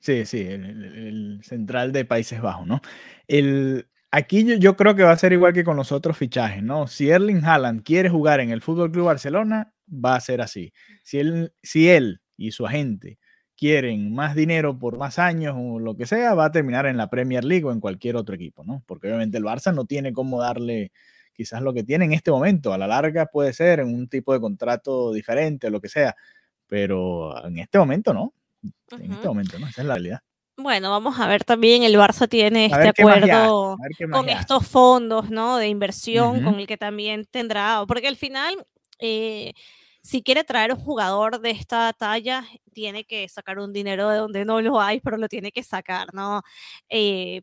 Sí, 0.00 0.26
sí, 0.26 0.40
el, 0.40 1.40
central 1.42 1.92
de 1.92 2.04
Países 2.04 2.40
Bajos, 2.40 2.66
¿no? 2.66 2.80
El, 3.26 3.88
aquí 4.14 4.44
yo, 4.44 4.54
yo, 4.54 4.76
creo 4.76 4.94
que 4.94 5.02
va 5.02 5.10
a 5.10 5.18
ser 5.18 5.32
igual 5.32 5.52
que 5.52 5.64
con 5.64 5.76
los 5.76 5.90
otros 5.92 6.16
fichajes, 6.16 6.62
¿no? 6.62 6.86
Si 6.86 7.10
Erling 7.10 7.44
Haaland 7.44 7.82
quiere 7.82 8.08
jugar 8.08 8.40
en 8.40 8.50
el 8.50 8.62
Fútbol 8.62 8.92
Club 8.92 9.06
Barcelona, 9.06 9.72
va 9.88 10.14
a 10.14 10.20
ser 10.20 10.40
así. 10.40 10.72
Si 11.02 11.18
él, 11.18 11.52
si 11.62 11.88
él 11.88 12.20
y 12.36 12.52
su 12.52 12.66
agente 12.66 13.18
quieren 13.56 14.14
más 14.14 14.34
dinero 14.34 14.78
por 14.78 14.98
más 14.98 15.18
años 15.18 15.54
o 15.58 15.78
lo 15.78 15.96
que 15.96 16.06
sea, 16.06 16.34
va 16.34 16.46
a 16.46 16.52
terminar 16.52 16.86
en 16.86 16.96
la 16.96 17.10
Premier 17.10 17.44
League 17.44 17.64
o 17.64 17.72
en 17.72 17.80
cualquier 17.80 18.16
otro 18.16 18.34
equipo, 18.34 18.64
¿no? 18.64 18.82
Porque 18.86 19.08
obviamente 19.08 19.38
el 19.38 19.44
Barça 19.44 19.74
no 19.74 19.84
tiene 19.84 20.12
cómo 20.12 20.40
darle 20.40 20.92
quizás 21.32 21.62
lo 21.62 21.74
que 21.74 21.82
tiene 21.82 22.04
en 22.04 22.12
este 22.12 22.30
momento. 22.30 22.72
A 22.72 22.78
la 22.78 22.86
larga 22.86 23.26
puede 23.26 23.52
ser 23.52 23.80
en 23.80 23.94
un 23.94 24.08
tipo 24.08 24.32
de 24.32 24.40
contrato 24.40 25.12
diferente 25.12 25.66
o 25.66 25.70
lo 25.70 25.80
que 25.80 25.88
sea, 25.88 26.14
pero 26.66 27.44
en 27.44 27.58
este 27.58 27.78
momento 27.78 28.14
no. 28.14 28.32
En 28.92 29.12
este 29.12 29.28
momento 29.28 29.58
no, 29.58 29.66
esa 29.66 29.82
es 29.82 29.88
la 29.88 29.94
realidad. 29.94 30.20
Bueno, 30.56 30.90
vamos 30.90 31.18
a 31.18 31.26
ver 31.26 31.42
también, 31.42 31.82
el 31.82 31.96
Barça 31.96 32.28
tiene 32.28 32.66
este 32.66 32.88
acuerdo 32.88 33.76
con 34.12 34.28
estos 34.28 34.66
fondos, 34.68 35.28
¿no? 35.28 35.56
De 35.56 35.66
inversión, 35.66 36.44
con 36.44 36.60
el 36.60 36.66
que 36.66 36.76
también 36.76 37.24
tendrá, 37.28 37.84
porque 37.88 38.06
al 38.06 38.16
final, 38.16 38.64
eh, 39.00 39.52
si 40.00 40.22
quiere 40.22 40.44
traer 40.44 40.72
un 40.72 40.78
jugador 40.78 41.40
de 41.40 41.50
esta 41.50 41.92
talla, 41.92 42.44
tiene 42.72 43.04
que 43.04 43.28
sacar 43.28 43.58
un 43.58 43.72
dinero 43.72 44.08
de 44.10 44.18
donde 44.18 44.44
no 44.44 44.60
lo 44.60 44.80
hay, 44.80 45.00
pero 45.00 45.16
lo 45.16 45.28
tiene 45.28 45.50
que 45.50 45.64
sacar, 45.64 46.14
¿no? 46.14 46.42
Eh, 46.88 47.42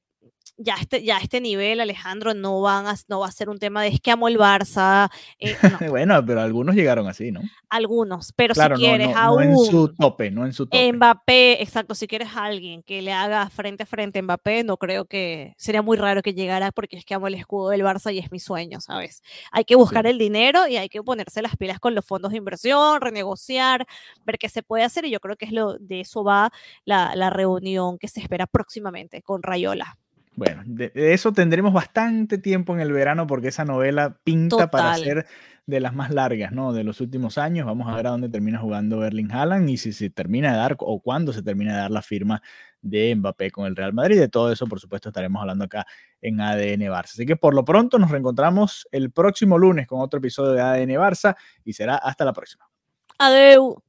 ya 0.64 0.76
este, 0.80 1.04
ya 1.04 1.18
este 1.18 1.42
nivel, 1.42 1.80
Alejandro, 1.80 2.34
no, 2.34 2.62
van 2.62 2.88
a, 2.88 2.96
no 3.10 3.20
va 3.20 3.28
a 3.28 3.32
ser 3.32 3.50
un 3.50 3.60
tema 3.60 3.82
de 3.82 3.90
es 3.90 4.00
que 4.00 4.12
amo 4.12 4.28
el 4.28 4.38
Barça. 4.38 5.10
Eh, 5.40 5.56
bueno, 5.90 6.24
pero 6.26 6.42
algunos 6.42 6.76
llegaron 6.76 7.08
así, 7.08 7.32
¿no? 7.32 7.42
Algunos, 7.70 8.34
pero 8.36 8.54
si 8.54 8.62
quieres 8.76 9.10
no, 9.10 9.18
aún. 9.18 9.44
en 9.44 9.58
su 9.58 9.94
tope, 9.94 10.32
no 10.32 10.46
en 10.46 10.54
su 10.54 10.66
tope. 10.66 10.92
Mbappé, 10.94 11.62
exacto, 11.62 11.96
si 11.96 12.08
quieres 12.08 12.30
a 12.36 12.46
alguien 12.46 12.84
que 12.84 13.02
le 13.02 13.14
haga 13.14 13.50
frente 13.50 13.84
a 13.84 13.86
frente 13.86 14.20
a 14.20 14.22
Mbappé, 14.22 14.64
no 14.64 14.78
creo 14.78 15.06
que 15.06 15.54
sería 15.58 15.82
muy 15.82 15.98
raro 15.98 16.22
que 16.22 16.34
llegara 16.34 16.72
porque 16.72 16.98
es 16.98 17.06
que 17.06 17.14
amo 17.14 17.28
el 17.28 17.36
escudo 17.36 17.70
del 17.70 17.82
Barça 17.82 18.14
y 18.14 18.20
es 18.20 18.32
mi 18.32 18.40
sueño, 18.40 18.82
¿sabes? 18.82 19.24
Hay 19.52 19.66
que 19.66 19.76
buscar 19.76 20.06
el 20.08 20.18
dinero 20.18 20.68
y 20.68 20.78
hay 20.78 20.90
que 20.90 21.02
ponerse 21.02 21.42
las 21.42 21.56
pilas 21.56 21.80
con 21.80 21.96
los 21.96 22.06
fondos 22.06 22.32
de 22.32 22.38
inversión, 22.38 23.02
renegociar, 23.02 23.86
ver 24.26 24.38
qué 24.38 24.50
se 24.50 24.64
puede 24.64 24.84
hacer 24.84 25.06
y 25.06 25.12
yo 25.12 25.20
creo 25.20 25.36
que 25.36 25.46
es 25.46 25.52
lo 25.52 25.78
de 25.78 26.02
eso 26.02 26.24
va 26.24 26.52
la, 26.86 27.16
la 27.16 27.30
reunión 27.30 27.98
que 27.98 28.08
se 28.08 28.20
espera 28.20 28.48
próximamente 28.48 29.22
con 29.22 29.44
Rayola. 29.44 29.98
Bueno, 30.36 30.64
de, 30.66 30.92
eso 30.96 31.34
tendremos 31.34 31.74
bastante 31.74 32.38
tiempo 32.38 32.74
en 32.74 32.80
el 32.80 32.94
verano 32.94 33.28
porque 33.28 33.50
esa 33.50 33.66
novela 33.66 34.18
pinta 34.24 34.72
para 34.72 34.96
ser 34.96 35.28
de 35.66 35.80
las 35.80 35.94
más 35.94 36.12
largas, 36.12 36.52
¿no? 36.52 36.74
De 36.74 36.84
los 36.84 37.02
últimos 37.02 37.38
años. 37.38 37.66
Vamos 37.66 37.88
a 37.88 37.96
ver 37.96 38.08
a 38.08 38.12
dónde 38.12 38.30
termina 38.30 38.60
jugando 38.60 39.04
Erling 39.04 39.32
Haaland 39.32 39.70
y 39.70 39.78
si 39.78 39.94
se 39.94 40.10
termina 40.10 40.52
de 40.52 40.58
dar 40.58 40.76
o 40.80 41.02
cuándo 41.02 41.34
se 41.34 41.44
termina 41.44 41.74
de 41.74 41.80
dar 41.80 41.92
la 41.92 42.02
firma 42.02 42.42
de 42.82 43.16
Mbappé 43.16 43.52
con 43.52 43.66
el 43.66 43.76
Real 43.76 43.94
Madrid. 43.94 44.20
De 44.20 44.30
todo 44.30 44.52
eso, 44.52 44.68
por 44.68 44.80
supuesto, 44.80 45.10
estaremos 45.10 45.42
hablando 45.42 45.66
acá 45.66 45.86
en 46.22 46.42
ADN 46.42 46.82
Barça. 46.82 47.12
Así 47.12 47.26
que 47.26 47.36
por 47.36 47.54
lo 47.54 47.64
pronto 47.64 48.00
nos 48.00 48.10
reencontramos 48.10 48.88
el 48.92 49.12
próximo 49.12 49.58
lunes 49.58 49.86
con 49.88 50.02
otro 50.02 50.20
episodio 50.20 50.54
de 50.54 50.62
ADN 50.62 50.92
Barça 50.92 51.36
y 51.64 51.74
será 51.74 51.96
hasta 51.96 52.26
la 52.26 52.34
próxima. 52.34 52.70
Adeu. 53.18 53.84